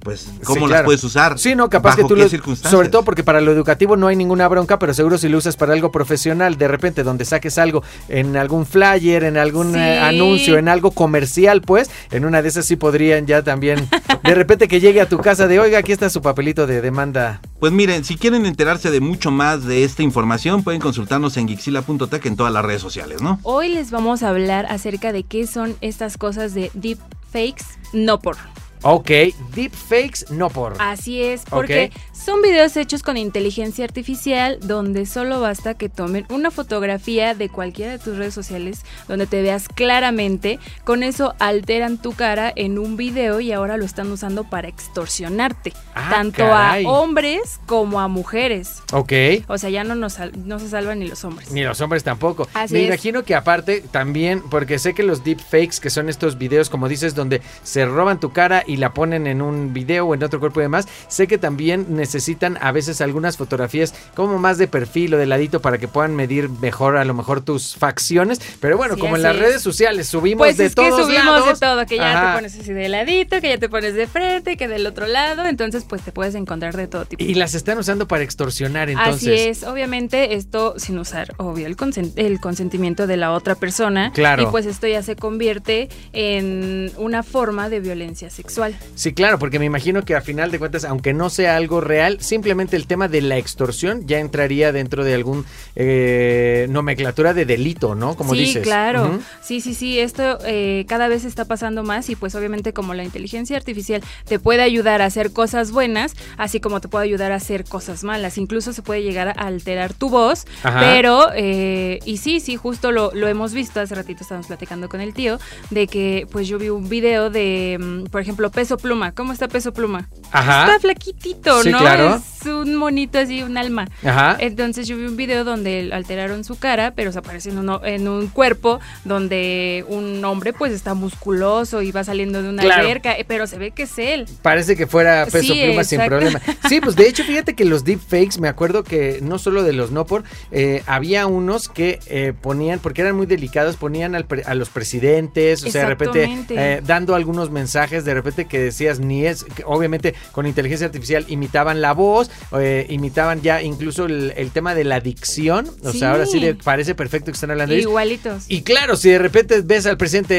pues 0.00 0.28
cómo 0.44 0.66
Sí, 0.66 0.72
las 0.72 0.82
puedes 0.82 1.02
usar. 1.04 1.38
Sí, 1.38 1.54
no, 1.54 1.68
capaz 1.68 1.96
que 1.96 2.02
¿Bajo 2.02 2.08
tú 2.08 2.14
qué 2.14 2.22
lo, 2.22 2.28
circunstancias? 2.28 2.70
sobre 2.70 2.88
todo 2.88 3.04
porque 3.04 3.24
para 3.24 3.40
lo 3.40 3.52
educativo 3.52 3.96
no 3.96 4.06
hay 4.06 4.16
ninguna 4.16 4.46
bronca, 4.48 4.78
pero 4.78 4.94
seguro 4.94 5.18
si 5.18 5.28
lo 5.28 5.38
usas 5.38 5.56
para 5.56 5.72
algo 5.72 5.90
profesional, 5.92 6.56
de 6.56 6.68
repente 6.68 7.02
donde 7.02 7.24
saques 7.24 7.58
algo 7.58 7.82
en 8.08 8.36
algún 8.36 8.64
flyer, 8.66 9.24
en 9.24 9.36
algún 9.36 9.72
Sí. 9.72 9.78
eh, 9.78 9.98
anuncio, 9.98 10.58
en 10.58 10.68
algo 10.68 10.90
comercial, 10.92 11.62
pues, 11.62 11.90
en 12.10 12.24
una 12.24 12.42
de 12.42 12.48
esas 12.48 12.64
sí 12.66 12.76
podrían 12.76 13.26
ya 13.26 13.42
también, 13.42 13.88
de 14.24 14.34
repente 14.34 14.68
que 14.68 14.80
llegue 14.80 15.00
a 15.00 15.08
tu 15.08 15.18
casa 15.18 15.46
de, 15.46 15.58
oiga, 15.60 15.78
aquí 15.78 15.92
está 15.92 16.08
su 16.10 16.22
papelito 16.22 16.66
de 16.66 16.80
demanda. 16.80 17.40
Pues 17.60 17.72
miren, 17.72 18.04
si 18.04 18.16
quieren 18.16 18.46
enterarse 18.46 18.90
de 18.90 19.00
mucho 19.00 19.30
más 19.30 19.64
de 19.64 19.84
esta 19.84 20.02
información, 20.02 20.62
pueden 20.62 20.80
consultarnos 20.80 21.36
en 21.36 21.48
gixila.tech 21.48 22.24
en 22.26 22.36
todas 22.36 22.52
las 22.52 22.64
redes 22.64 22.80
sociales, 22.82 23.20
¿no? 23.20 23.40
hoy 23.42 23.68
les 23.68 23.90
vamos 23.90 24.22
a 24.22 24.28
hablar 24.28 24.66
acerca 24.66 25.12
de 25.12 25.22
qué 25.24 25.46
son 25.46 25.76
estas 25.80 26.16
cosas 26.18 26.54
de 26.54 26.70
deepfakes, 26.74 27.64
no 27.92 28.18
por. 28.20 28.36
Ok, 28.82 29.10
deepfakes 29.54 30.26
no 30.30 30.50
por. 30.50 30.74
Así 30.78 31.22
es, 31.22 31.42
porque 31.48 31.90
son 32.12 32.42
videos 32.42 32.76
hechos 32.76 33.02
con 33.02 33.16
inteligencia 33.16 33.84
artificial 33.84 34.58
donde 34.62 35.06
solo 35.06 35.40
basta 35.40 35.74
que 35.74 35.88
tomen 35.88 36.26
una 36.30 36.50
fotografía 36.50 37.34
de 37.34 37.48
cualquiera 37.48 37.92
de 37.92 37.98
tus 37.98 38.16
redes 38.16 38.34
sociales 38.34 38.84
donde 39.08 39.26
te 39.26 39.42
veas 39.42 39.68
claramente. 39.68 40.58
Con 40.84 41.02
eso 41.02 41.34
alteran 41.38 41.98
tu 42.00 42.12
cara 42.12 42.52
en 42.54 42.78
un 42.78 42.96
video 42.96 43.40
y 43.40 43.52
ahora 43.52 43.76
lo 43.76 43.84
están 43.84 44.10
usando 44.12 44.44
para 44.44 44.68
extorsionarte. 44.68 45.72
Ah, 45.94 46.08
tanto 46.10 46.44
caray. 46.44 46.84
a 46.84 46.88
hombres 46.88 47.60
como 47.66 48.00
a 48.00 48.08
mujeres. 48.08 48.82
Ok. 48.92 49.12
O 49.48 49.58
sea, 49.58 49.70
ya 49.70 49.84
no, 49.84 49.94
nos 49.94 50.18
no 50.36 50.58
se 50.58 50.68
salvan 50.68 51.00
ni 51.00 51.08
los 51.08 51.24
hombres. 51.24 51.50
Ni 51.50 51.62
los 51.62 51.80
hombres 51.80 52.04
tampoco. 52.04 52.48
Así 52.54 52.74
Me 52.74 52.80
es. 52.82 52.86
imagino 52.86 53.24
que 53.24 53.34
aparte 53.34 53.82
también, 53.90 54.42
porque 54.50 54.78
sé 54.78 54.94
que 54.94 55.02
los 55.02 55.24
deepfakes, 55.24 55.80
que 55.80 55.90
son 55.90 56.08
estos 56.08 56.38
videos, 56.38 56.70
como 56.70 56.88
dices, 56.88 57.14
donde 57.14 57.42
se 57.62 57.84
roban 57.86 58.20
tu 58.20 58.32
cara 58.32 58.64
y 58.68 58.76
la 58.76 58.92
ponen 58.94 59.26
en 59.26 59.42
un 59.42 59.72
video 59.72 60.06
o 60.06 60.14
en 60.14 60.22
otro 60.22 60.38
cuerpo 60.38 60.60
y 60.60 60.64
demás. 60.64 60.86
Sé 61.08 61.26
que 61.26 61.38
también 61.38 61.86
necesitan 61.88 62.56
a 62.60 62.70
veces 62.70 63.00
algunas 63.00 63.36
fotografías 63.36 63.94
como 64.14 64.38
más 64.38 64.58
de 64.58 64.68
perfil 64.68 65.14
o 65.14 65.18
de 65.18 65.26
ladito 65.26 65.60
para 65.60 65.78
que 65.78 65.88
puedan 65.88 66.14
medir 66.14 66.48
mejor 66.48 66.96
a 66.96 67.04
lo 67.04 67.14
mejor 67.14 67.40
tus 67.40 67.74
facciones. 67.76 68.40
Pero 68.60 68.76
bueno, 68.76 68.94
Sí, 68.94 69.00
como 69.00 69.16
en 69.16 69.22
las 69.22 69.34
es. 69.34 69.40
redes 69.40 69.62
sociales 69.62 70.06
subimos 70.06 70.46
Pues 70.46 70.56
de 70.58 70.66
es 70.66 70.74
que 70.74 70.82
todos 70.82 71.06
subimos 71.06 71.24
lados. 71.24 71.60
de 71.60 71.66
todo, 71.66 71.86
que 71.86 71.96
ya 71.96 72.12
Ajá. 72.18 72.30
te 72.32 72.36
pones 72.38 72.58
así 72.60 72.72
de 72.72 72.88
ladito, 72.88 73.40
que 73.40 73.48
ya 73.48 73.58
te 73.58 73.68
pones 73.68 73.94
de 73.94 74.06
frente, 74.06 74.56
que 74.56 74.68
del 74.68 74.86
otro 74.86 75.06
lado, 75.06 75.46
entonces 75.46 75.84
pues 75.88 76.02
te 76.02 76.12
puedes 76.12 76.34
encontrar 76.34 76.76
de 76.76 76.86
todo 76.86 77.04
tipo. 77.06 77.22
Y 77.24 77.34
las 77.34 77.54
están 77.54 77.78
usando 77.78 78.06
para 78.06 78.22
extorsionar 78.22 78.90
entonces. 78.90 79.16
Así 79.28 79.32
es, 79.32 79.62
obviamente 79.64 80.34
esto 80.34 80.74
sin 80.78 80.98
usar, 80.98 81.32
obvio, 81.38 81.66
el, 81.66 81.76
el 82.16 82.40
consentimiento 82.40 83.06
de 83.06 83.16
la 83.16 83.32
otra 83.32 83.54
persona. 83.54 84.12
Claro. 84.12 84.42
Y 84.42 84.46
pues 84.46 84.66
esto 84.66 84.86
ya 84.86 85.02
se 85.02 85.16
convierte 85.16 85.88
en 86.12 86.90
una 86.98 87.22
forma 87.22 87.68
de 87.68 87.80
violencia 87.80 88.28
sexual. 88.30 88.57
Sí, 88.94 89.12
claro, 89.12 89.38
porque 89.38 89.58
me 89.58 89.64
imagino 89.64 90.04
que 90.04 90.14
a 90.14 90.20
final 90.20 90.50
de 90.50 90.58
cuentas, 90.58 90.84
aunque 90.84 91.14
no 91.14 91.30
sea 91.30 91.56
algo 91.56 91.80
real, 91.80 92.20
simplemente 92.20 92.76
el 92.76 92.86
tema 92.86 93.08
de 93.08 93.22
la 93.22 93.36
extorsión 93.36 94.06
ya 94.06 94.18
entraría 94.18 94.72
dentro 94.72 95.04
de 95.04 95.14
algún 95.14 95.44
eh, 95.76 96.66
nomenclatura 96.70 97.34
de 97.34 97.44
delito, 97.44 97.94
¿no? 97.94 98.16
Como 98.16 98.34
sí, 98.34 98.40
dices. 98.40 98.62
claro. 98.62 99.20
Sí, 99.42 99.60
sí, 99.60 99.74
sí. 99.74 99.98
Esto 99.98 100.38
eh, 100.44 100.84
cada 100.88 101.08
vez 101.08 101.24
está 101.24 101.44
pasando 101.44 101.82
más 101.82 102.08
y 102.10 102.16
pues 102.16 102.34
obviamente 102.34 102.72
como 102.72 102.94
la 102.94 103.04
inteligencia 103.04 103.56
artificial 103.56 104.02
te 104.26 104.38
puede 104.38 104.62
ayudar 104.62 105.02
a 105.02 105.06
hacer 105.06 105.32
cosas 105.32 105.70
buenas, 105.70 106.14
así 106.36 106.60
como 106.60 106.80
te 106.80 106.88
puede 106.88 107.04
ayudar 107.04 107.32
a 107.32 107.36
hacer 107.36 107.64
cosas 107.64 108.04
malas. 108.04 108.38
Incluso 108.38 108.72
se 108.72 108.82
puede 108.82 109.02
llegar 109.02 109.28
a 109.28 109.32
alterar 109.32 109.94
tu 109.94 110.10
voz, 110.10 110.46
Ajá. 110.62 110.80
pero, 110.80 111.28
eh, 111.34 112.00
y 112.04 112.18
sí, 112.18 112.40
sí, 112.40 112.56
justo 112.56 112.92
lo, 112.92 113.12
lo 113.14 113.28
hemos 113.28 113.52
visto. 113.52 113.80
Hace 113.80 113.94
ratito 113.94 114.22
estábamos 114.22 114.46
platicando 114.48 114.88
con 114.88 115.00
el 115.00 115.14
tío 115.14 115.38
de 115.70 115.86
que 115.86 116.26
pues 116.30 116.48
yo 116.48 116.58
vi 116.58 116.68
un 116.68 116.88
video 116.88 117.30
de, 117.30 117.78
mm, 117.80 118.04
por 118.10 118.20
ejemplo, 118.20 118.47
Peso 118.50 118.76
Pluma. 118.76 119.12
¿Cómo 119.12 119.32
está 119.32 119.48
Peso 119.48 119.72
Pluma? 119.72 120.08
Ajá. 120.32 120.66
Está 120.66 120.80
flaquitito, 120.80 121.62
Sí, 121.62 121.70
¿no? 121.70 121.78
claro. 121.78 122.16
Es 122.40 122.46
un 122.46 122.76
monito 122.76 123.18
así, 123.18 123.42
un 123.42 123.56
alma. 123.58 123.88
Ajá. 124.04 124.36
Entonces 124.38 124.86
yo 124.86 124.96
vi 124.96 125.04
un 125.06 125.16
video 125.16 125.44
donde 125.44 125.90
alteraron 125.92 126.44
su 126.44 126.56
cara, 126.58 126.92
pero 126.94 127.10
se 127.12 127.18
aparece 127.18 127.50
en, 127.50 128.08
un 128.08 128.26
cuerpo 128.28 128.78
donde 129.04 129.84
un 129.88 130.24
hombre 130.24 130.52
pues 130.52 130.72
está 130.72 130.94
musculoso 130.94 131.82
y 131.82 131.90
va 131.92 132.04
saliendo 132.04 132.42
de 132.42 132.48
una 132.50 132.62
Claro. 132.62 132.82
alberca, 132.82 133.12
eh, 133.18 133.24
pero 133.26 133.46
se 133.46 133.58
ve 133.58 133.72
que 133.72 133.82
es 133.84 133.98
él. 133.98 134.26
Parece 134.42 134.76
que 134.76 134.86
fuera 134.86 135.26
peso 135.26 135.52
Sí, 135.52 135.62
pluma 135.64 135.84
sin 135.84 136.00
problema. 136.04 136.40
Sí, 136.68 136.80
pues 136.80 136.94
de 136.96 137.08
hecho, 137.08 137.24
fíjate 137.24 137.54
que 137.54 137.64
los 137.64 137.84
deepfakes, 137.84 138.38
me 138.40 138.48
acuerdo 138.48 138.84
que 138.84 139.18
no 139.22 139.38
solo 139.38 139.62
de 139.62 139.72
los 139.72 139.90
no 139.90 140.06
por, 140.06 140.22
eh, 140.52 140.82
había 140.86 141.26
unos 141.26 141.68
que 141.68 141.98
eh, 142.06 142.32
ponían, 142.40 142.78
porque 142.78 143.02
eran 143.02 143.16
muy 143.16 143.26
delicados, 143.26 143.76
ponían 143.76 144.14
al 144.14 144.24
pre- 144.26 144.42
a 144.44 144.54
los 144.54 144.68
presidentes, 144.68 145.64
o 145.64 145.70
sea, 145.70 145.82
de 145.82 145.88
repente 145.88 146.28
eh, 146.50 146.82
dando 146.84 147.14
algunos 147.14 147.50
mensajes, 147.50 148.04
de 148.04 148.14
repente 148.14 148.37
que 148.46 148.58
decías 148.60 149.00
ni 149.00 149.26
es, 149.26 149.44
que 149.44 149.62
obviamente 149.66 150.14
con 150.32 150.46
inteligencia 150.46 150.86
artificial 150.86 151.24
imitaban 151.28 151.80
la 151.80 151.92
voz, 151.92 152.30
eh, 152.58 152.86
imitaban 152.88 153.42
ya 153.42 153.62
incluso 153.62 154.06
el, 154.06 154.32
el 154.36 154.50
tema 154.50 154.74
de 154.74 154.84
la 154.84 155.00
dicción, 155.00 155.68
o 155.84 155.92
Sí. 155.92 156.00
sea, 156.00 156.12
ahora 156.12 156.26
sí 156.26 156.40
le 156.40 156.54
parece 156.54 156.94
perfecto 156.94 157.26
que 157.26 157.32
están 157.36 157.50
hablando 157.50 157.74
de. 157.74 157.80
Igualitos. 157.80 158.44
Y 158.48 158.62
claro, 158.62 158.96
si 158.96 159.10
de 159.10 159.18
repente 159.18 159.60
ves 159.62 159.86
al 159.86 159.96
presidente, 159.96 160.34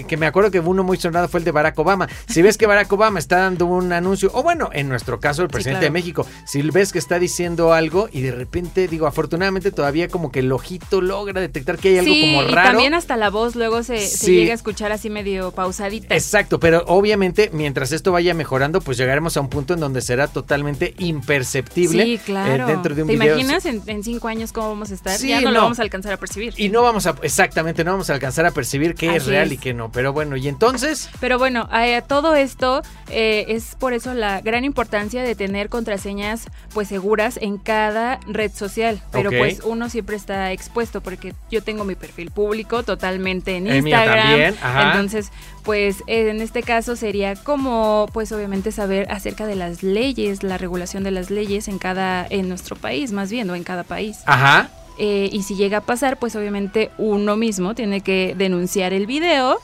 eh, 0.00 0.04
que 0.06 0.16
me 0.16 0.26
acuerdo 0.26 0.50
que 0.50 0.60
uno 0.60 0.82
muy 0.84 0.96
sonado 0.98 1.28
fue 1.28 1.38
el 1.40 1.44
de 1.44 1.50
Barack 1.50 1.78
Obama, 1.78 2.08
si 2.28 2.42
ves 2.42 2.56
que 2.58 2.66
Barack 2.66 2.92
Obama 2.92 3.18
está 3.18 3.38
dando 3.38 3.66
un 3.66 3.92
anuncio, 3.92 4.30
o 4.34 4.42
bueno, 4.42 4.70
en 4.72 4.88
nuestro 4.88 5.20
caso 5.20 5.42
el 5.42 5.48
presidente 5.48 5.80
claro. 5.80 5.92
de 5.92 5.98
México, 6.00 6.26
si 6.46 6.62
ves 6.62 6.92
que 6.92 6.98
está 6.98 7.18
diciendo 7.18 7.72
algo 7.72 8.08
y 8.12 8.20
de 8.22 8.32
repente, 8.32 8.88
digo, 8.88 9.06
afortunadamente 9.06 9.70
todavía 9.70 10.08
como 10.08 10.30
que 10.32 10.40
el 10.40 10.50
ojito 10.52 11.00
logra 11.00 11.40
detectar 11.40 11.78
que 11.78 11.88
hay 11.90 11.98
algo 11.98 12.12
sí, 12.12 12.20
como 12.20 12.42
y 12.42 12.52
raro. 12.52 12.70
también 12.70 12.94
hasta 12.94 13.16
la 13.16 13.30
voz 13.30 13.54
luego 13.56 13.82
se, 13.82 13.98
se 14.06 14.32
llega 14.32 14.52
a 14.52 14.54
escuchar 14.54 14.92
así 14.92 15.10
medio 15.10 15.50
pausadita. 15.52 16.14
Exacto, 16.14 16.58
pero 16.60 16.84
obviamente 16.86 17.23
mientras 17.52 17.92
esto 17.92 18.12
vaya 18.12 18.34
mejorando, 18.34 18.80
pues 18.80 18.96
llegaremos 18.98 19.36
a 19.36 19.40
un 19.40 19.48
punto 19.48 19.74
en 19.74 19.80
donde 19.80 20.00
será 20.00 20.28
totalmente 20.28 20.94
imperceptible 20.98 22.04
Sí, 22.04 22.14
eh, 22.14 22.20
claro. 22.24 22.66
dentro 22.66 22.94
de 22.94 23.02
un 23.02 23.08
¿Te 23.08 23.14
video. 23.14 23.38
imaginas 23.38 23.66
en, 23.66 23.82
en 23.86 24.02
cinco 24.02 24.28
años 24.28 24.52
cómo 24.52 24.68
vamos 24.68 24.90
a 24.90 24.94
estar? 24.94 25.16
Sí, 25.18 25.28
ya 25.28 25.40
no, 25.40 25.48
no. 25.48 25.52
lo 25.52 25.62
vamos 25.62 25.78
a 25.78 25.82
alcanzar 25.82 26.12
a 26.12 26.16
percibir. 26.16 26.54
Y 26.56 26.68
no 26.68 26.82
vamos 26.82 27.06
a, 27.06 27.14
exactamente, 27.22 27.84
no 27.84 27.92
vamos 27.92 28.10
a 28.10 28.14
alcanzar 28.14 28.46
a 28.46 28.50
percibir 28.50 28.94
qué 28.94 29.16
es 29.16 29.26
real 29.26 29.48
es. 29.48 29.54
y 29.54 29.58
qué 29.58 29.74
no. 29.74 29.90
Pero 29.92 30.12
bueno, 30.12 30.36
y 30.36 30.48
entonces, 30.48 31.08
Pero 31.20 31.38
bueno, 31.38 31.68
eh, 31.74 32.02
todo 32.06 32.34
esto 32.34 32.82
eh, 33.10 33.46
es 33.48 33.74
por 33.78 33.92
eso 33.92 34.14
la 34.14 34.40
gran 34.40 34.64
importancia 34.64 35.22
de 35.22 35.34
tener 35.34 35.68
contraseñas 35.68 36.46
pues 36.72 36.88
seguras 36.88 37.38
en 37.40 37.58
cada 37.58 38.18
red 38.26 38.50
social. 38.52 39.00
Pero 39.12 39.30
pues 39.30 39.60
uno 39.64 39.88
siempre 39.88 40.16
está 40.16 40.52
expuesto 40.52 41.00
porque 41.00 41.34
yo 41.50 41.62
tengo 41.62 41.84
mi 41.84 41.94
perfil 41.94 42.30
público 42.30 42.82
totalmente 42.82 43.56
en 43.56 43.66
Instagram. 43.66 44.28
también. 44.28 44.54
Entonces, 44.86 45.30
pues 45.62 46.02
en 46.06 46.40
este 46.40 46.62
caso 46.62 46.96
sería 46.96 47.13
como 47.42 48.08
pues 48.12 48.32
obviamente 48.32 48.72
saber 48.72 49.10
acerca 49.10 49.46
de 49.46 49.56
las 49.56 49.82
leyes, 49.82 50.42
la 50.42 50.58
regulación 50.58 51.04
de 51.04 51.10
las 51.10 51.30
leyes 51.30 51.68
en 51.68 51.78
cada 51.78 52.26
en 52.28 52.48
nuestro 52.48 52.76
país, 52.76 53.12
más 53.12 53.30
bien, 53.30 53.48
o 53.50 53.54
en 53.54 53.64
cada 53.64 53.84
país. 53.84 54.18
ajá. 54.26 54.70
Eh, 54.96 55.28
y 55.32 55.42
si 55.42 55.56
llega 55.56 55.78
a 55.78 55.80
pasar, 55.80 56.18
pues 56.18 56.36
obviamente 56.36 56.92
uno 56.98 57.36
mismo 57.36 57.74
tiene 57.74 58.00
que 58.00 58.34
denunciar 58.38 58.92
el 58.92 59.06
video 59.06 59.58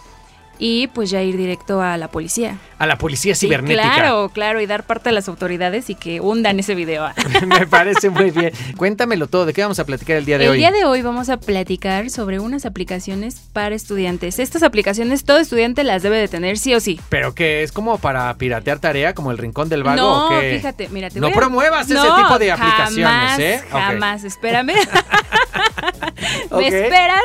y 0.61 0.87
pues 0.88 1.11
ya 1.11 1.23
ir 1.23 1.37
directo 1.37 1.81
a 1.83 1.96
la 1.96 2.09
policía. 2.09 2.59
A 2.79 2.87
la 2.87 2.96
policía 2.96 3.35
Sí, 3.35 3.46
cibernética. 3.46 3.83
claro, 3.83 4.31
claro, 4.33 4.61
y 4.61 4.66
dar 4.66 4.85
parte 4.85 5.09
a 5.09 5.12
las 5.12 5.27
autoridades 5.29 5.90
y 5.90 5.94
que 5.96 6.20
hundan 6.20 6.59
ese 6.61 6.75
video. 6.75 7.09
Me 7.46 7.66
parece 7.66 8.09
muy 8.11 8.31
bien. 8.31 8.53
Cuéntamelo 8.77 9.27
todo. 9.27 9.44
¿De 9.46 9.53
qué 9.53 9.62
vamos 9.62 9.79
a 9.79 9.85
platicar 9.85 10.16
el 10.16 10.25
día 10.25 10.38
de 10.38 10.44
el 10.44 10.51
hoy? 10.53 10.59
día 10.59 10.70
de 10.70 10.85
hoy 10.85 11.03
vamos 11.03 11.29
a 11.31 11.38
platicar 11.38 12.09
sobre 12.11 12.38
unas 12.38 12.64
aplicaciones 12.66 13.37
para 13.53 13.75
estudiantes. 13.75 14.38
Estas 14.38 14.62
aplicaciones 14.62 15.25
todo 15.25 15.38
estudiante 15.38 15.83
las 15.85 16.03
debe 16.03 16.18
de 16.18 16.29
tener 16.29 16.57
sí 16.59 16.75
o 16.75 16.81
sí. 16.81 17.01
Pero 17.09 17.35
que 17.35 17.62
es 17.62 17.73
como 17.73 17.99
para 17.99 18.33
piratear 18.37 18.79
tarea, 18.79 19.14
como 19.14 19.31
el 19.31 19.38
rincón 19.38 19.68
del 19.68 19.83
vago. 19.83 19.96
no, 19.96 20.27
¿o 20.27 20.40
qué? 20.40 20.55
fíjate, 20.57 20.88
mira, 20.90 21.11
te 21.11 21.20
No 21.20 21.29
a- 21.29 21.33
promuevas 21.33 21.90
ese 21.90 22.01
tipo 22.01 22.38
de 22.38 22.53
aplicaciones, 22.53 23.05
jamás, 23.07 23.38
¿eh? 23.38 23.62
Jamás, 23.70 24.25
espérame. 24.25 24.73
¿Me 26.51 26.66
esperas? 26.68 27.20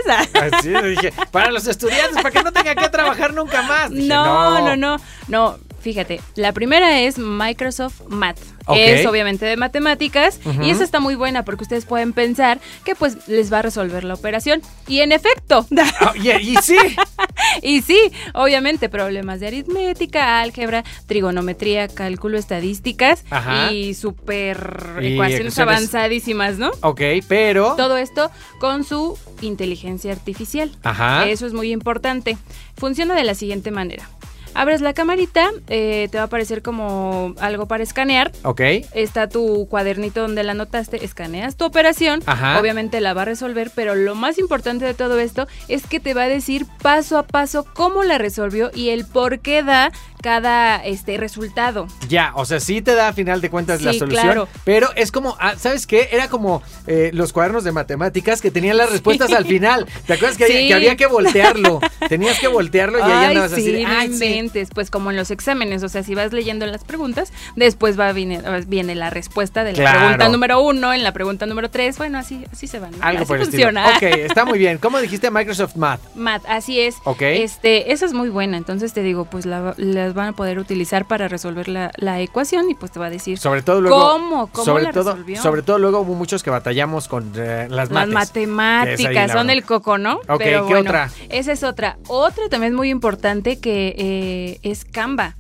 Así 0.54 0.70
dije, 0.70 1.14
para 1.32 1.52
los 1.52 1.68
estudiantes, 1.68 2.16
para 2.18 2.32
que 2.32 2.44
no 2.44 2.52
tengan 2.52 2.76
que 2.76 2.90
trabajar 2.90 3.25
nunca 3.34 3.62
más. 3.64 3.90
Dije, 3.92 4.08
No, 4.08 4.60
no, 4.62 4.76
no, 4.76 4.98
no. 5.28 5.58
Fíjate, 5.86 6.20
la 6.34 6.52
primera 6.52 7.00
es 7.02 7.20
Microsoft 7.20 8.02
Math. 8.10 8.40
Ok. 8.66 8.76
Es 8.80 9.06
obviamente 9.06 9.46
de 9.46 9.56
matemáticas 9.56 10.40
y 10.64 10.72
esa 10.72 10.84
está 10.84 11.00
muy 11.00 11.14
buena 11.14 11.46
porque 11.46 11.62
ustedes 11.62 11.86
pueden 11.86 12.12
pensar 12.12 12.60
que 12.84 12.96
pues 12.96 13.28
les 13.28 13.54
va 13.54 13.60
a 13.60 13.62
resolver 13.62 14.04
la 14.04 14.16
operación. 14.16 14.64
Y 14.88 15.02
en 15.02 15.12
efecto, 15.12 15.68
Ah, 16.02 16.14
y, 16.16 16.32
y 16.32 16.56
sí, 16.64 16.76
y 17.62 17.84
sí, 17.84 18.00
obviamente 18.34 18.90
problemas 18.90 19.40
de 19.42 19.46
aritmética, 19.46 20.42
álgebra, 20.42 20.84
trigonometría, 21.06 21.88
cálculo, 21.88 22.40
estadísticas 22.40 23.24
Ajá. 23.30 23.72
y 23.72 23.94
super 23.94 24.58
Y 25.04 25.14
ecuaciones 25.14 25.54
ecuaciones. 25.54 25.60
avanzadísimas, 25.60 26.58
¿no? 26.58 26.72
ok, 26.82 27.02
pero... 27.28 27.76
Todo 27.76 27.98
esto 27.98 28.32
con 28.60 28.84
su 28.84 29.20
inteligencia 29.42 30.12
artificial. 30.12 30.72
Ajá. 30.82 31.28
Eso 31.28 31.46
es 31.46 31.54
muy 31.54 31.72
importante. 31.72 32.40
Funciona 32.76 33.14
de 33.14 33.24
la 33.24 33.36
siguiente 33.36 33.70
manera. 33.70 34.10
Abres 34.56 34.80
la 34.82 34.94
camarita, 34.94 35.50
eh, 35.68 36.08
te 36.12 36.18
va 36.18 36.24
a 36.24 36.26
aparecer 36.28 36.62
como 36.62 37.36
algo 37.40 37.68
para 37.68 37.84
escanear. 37.84 38.32
Ok, 38.44 38.62
Está 38.94 39.28
tu 39.28 39.68
cuadernito 39.70 40.22
donde 40.22 40.44
la 40.44 40.54
anotaste, 40.54 41.04
escaneas 41.04 41.58
tu 41.58 41.66
operación, 41.66 42.24
Ajá. 42.26 42.60
obviamente 42.60 43.02
la 43.02 43.14
va 43.14 43.24
a 43.24 43.26
resolver, 43.26 43.70
pero 43.76 43.96
lo 43.96 44.16
más 44.16 44.40
importante 44.40 44.86
de 44.86 44.94
todo 44.94 45.20
esto 45.20 45.48
es 45.68 45.86
que 45.88 46.00
te 46.00 46.14
va 46.14 46.24
a 46.24 46.28
decir 46.30 46.66
paso 46.82 47.18
a 47.18 47.24
paso 47.24 47.66
cómo 47.74 48.04
la 48.04 48.18
resolvió 48.18 48.72
y 48.74 48.90
el 48.90 49.06
por 49.06 49.40
qué 49.40 49.62
da 49.62 49.92
cada 50.26 50.78
este 50.84 51.18
resultado. 51.18 51.86
ya, 52.10 52.32
o 52.34 52.46
sea, 52.46 52.60
sí 52.60 52.82
te 52.82 52.96
da 52.96 53.10
a 53.10 53.14
final 53.14 53.42
de 53.42 53.52
cuentas 53.52 53.84
la 53.84 53.94
solución, 53.94 54.24
claro. 54.24 54.48
pero 54.64 54.90
es 54.96 55.12
como, 55.12 55.38
ah, 55.40 55.54
¿sabes 55.56 55.86
qué? 55.86 56.10
Era 56.12 56.30
como 56.30 56.64
eh, 56.88 57.12
los 57.14 57.32
cuadernos 57.32 57.64
de 57.64 57.72
matemáticas 57.72 58.42
que 58.42 58.50
tenían 58.50 58.78
las 58.78 58.90
respuestas 58.92 59.32
al 59.34 59.46
final. 59.46 59.86
¿Te 60.08 60.14
acuerdas 60.14 60.36
que, 60.36 60.46
había- 60.46 60.68
que 60.68 60.74
había 60.74 60.96
que 60.96 61.06
voltearlo? 61.06 61.80
Tenías 62.10 62.40
que 62.40 62.48
voltearlo 62.48 62.98
y 62.98 63.02
ahí 63.04 63.26
andabas 63.26 63.52
sí, 63.52 63.62
así. 63.62 63.72
de, 63.74 63.84
no 63.84 63.90
"Ay, 63.90 64.08
sí". 64.08 64.14
inventes, 64.26 64.70
pues 64.74 64.90
como 64.90 65.12
en 65.12 65.18
los 65.18 65.30
exámenes, 65.30 65.84
o 65.84 65.90
sea, 65.90 66.02
si 66.02 66.16
vas 66.16 66.34
leyendo 66.34 66.66
las 66.66 66.84
preguntas, 66.84 67.32
después 67.56 68.00
va 68.00 68.12
viene, 68.12 68.42
viene 68.66 68.96
la 68.96 69.12
respuesta 69.12 69.64
de 69.64 69.74
la 69.74 69.78
Claro. 69.78 70.00
pregunta 70.00 70.30
número 70.30 70.60
uno, 70.64 70.92
en 70.92 71.04
la 71.04 71.14
pregunta 71.14 71.46
número 71.46 71.70
tres, 71.70 72.00
bueno, 72.00 72.18
así, 72.18 72.46
así 72.52 72.66
se 72.66 72.80
van. 72.80 72.92
¿no? 72.92 72.98
Algo 73.02 73.20
así 73.22 73.28
por 73.28 73.40
funciona. 73.42 73.92
estilo. 73.94 74.12
Ok, 74.12 74.18
está 74.28 74.44
muy 74.44 74.58
bien. 74.58 74.80
¿Cómo 74.80 74.98
dijiste 75.00 75.30
Microsoft 75.30 75.76
Math? 75.76 76.00
Matt, 76.16 76.42
así 76.48 76.80
es. 76.80 76.96
Ok. 77.04 77.22
Este, 77.22 77.92
esa 77.92 78.06
es 78.08 78.14
muy 78.14 78.30
buena. 78.30 78.58
Entonces 78.58 78.92
te 78.94 79.04
digo, 79.04 79.26
pues 79.26 79.46
la- 79.46 79.76
van 80.16 80.30
a 80.30 80.34
poder 80.34 80.58
utilizar 80.60 81.06
para 81.06 81.28
resolver 81.28 81.68
la, 81.68 81.92
la 81.98 82.20
ecuación 82.22 82.70
y 82.70 82.74
pues 82.76 82.92
te 82.92 83.00
va 83.00 83.08
a 83.08 83.10
decir 83.10 83.38
Sobre 83.38 83.62
todo 83.62 83.82
luego. 83.82 84.00
cómo, 84.00 84.48
cómo 84.48 84.66
sobre 84.66 84.84
la 84.86 84.92
todo, 84.94 85.12
resolvió. 85.12 85.42
Sobre 85.42 85.62
todo 85.62 85.78
luego 85.78 86.00
hubo 86.00 86.16
muchos 86.16 86.42
que 86.42 86.50
batallamos 86.50 87.08
con 87.08 87.32
eh, 87.36 87.68
las 87.70 87.92
las 87.92 88.10
mates. 88.10 88.14
Matemáticas 88.14 89.32
son 89.32 89.50
el 89.50 89.64
coco, 89.64 89.98
¿no? 89.98 90.20
Ok, 90.28 90.42
¿qué 90.42 90.76
otra? 90.76 91.12
Esa 91.30 91.52
es 91.52 91.64
otra. 91.64 91.98
Otra 92.08 92.50
también 92.50 92.74
muy 92.74 92.90
importante 92.90 93.60
que 93.60 93.96
eh, 93.98 94.60
es 94.64 94.86
Canva. 94.86 95.36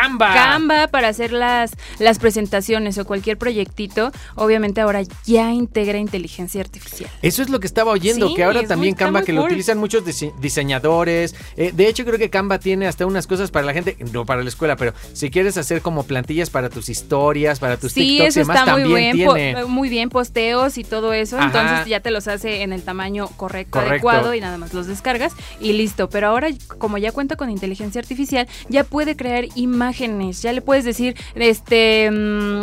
Canva. 0.00 0.34
Canva 0.34 0.88
para 0.88 1.08
hacer 1.08 1.32
las, 1.32 1.72
las 1.98 2.18
presentaciones 2.18 2.98
o 2.98 3.04
cualquier 3.04 3.38
proyectito, 3.38 4.12
obviamente 4.34 4.80
ahora 4.80 5.02
ya 5.24 5.52
integra 5.52 5.98
inteligencia 5.98 6.60
artificial. 6.60 7.10
Eso 7.22 7.42
es 7.42 7.48
lo 7.50 7.60
que 7.60 7.66
estaba 7.66 7.92
oyendo, 7.92 8.28
Sí, 8.28 8.34
que 8.34 8.44
ahora 8.44 8.62
también 8.64 8.92
muy- 8.92 8.98
Canva, 8.98 9.22
que 9.22 9.32
lo 9.32 9.44
utilizan 9.44 9.78
muchos 9.78 10.04
dise- 10.04 10.32
diseñadores. 10.40 11.34
Eh, 11.56 11.72
de 11.74 11.88
hecho, 11.88 12.04
creo 12.04 12.18
que 12.18 12.30
Canva 12.30 12.58
tiene 12.58 12.86
hasta 12.86 13.06
unas 13.06 13.26
cosas 13.26 13.50
para 13.50 13.64
la 13.66 13.72
gente, 13.72 13.96
no 14.12 14.24
para 14.26 14.42
la 14.42 14.48
escuela, 14.48 14.76
pero 14.76 14.92
si 15.12 15.30
quieres 15.30 15.56
hacer 15.56 15.80
como 15.82 16.02
plantillas 16.04 16.50
para 16.50 16.68
tus 16.68 16.88
historias, 16.88 17.58
para 17.60 17.76
tus 17.76 17.92
Sí, 17.92 18.00
TikToks 18.00 18.24
y 18.24 18.26
eso 18.26 18.40
demás, 18.40 18.58
está 18.60 18.76
muy 18.76 18.92
bien, 18.94 19.16
tiene. 19.16 19.64
muy 19.66 19.88
bien, 19.88 20.08
posteos 20.10 20.78
y 20.78 20.84
todo 20.84 21.12
eso, 21.12 21.36
Ajá. 21.38 21.46
entonces 21.46 21.86
ya 21.86 22.00
te 22.00 22.10
los 22.10 22.28
hace 22.28 22.62
en 22.62 22.72
el 22.72 22.82
tamaño 22.82 23.28
correcto, 23.36 23.72
Correcto. 23.72 23.92
adecuado 24.08 24.34
y 24.34 24.40
nada 24.40 24.58
más 24.58 24.74
los 24.74 24.86
descargas 24.86 25.32
y 25.60 25.72
listo. 25.72 26.08
Pero 26.10 26.28
ahora, 26.28 26.48
como 26.78 26.98
ya 26.98 27.12
cuenta 27.12 27.36
con 27.36 27.50
inteligencia 27.50 28.00
artificial, 28.00 28.48
ya 28.68 28.84
puede 28.84 29.16
crear 29.16 29.44
imágenes, 29.54 29.85
ya 29.92 30.52
le 30.52 30.60
puedes 30.60 30.84
decir, 30.84 31.16
este, 31.34 32.10
mm, 32.10 32.62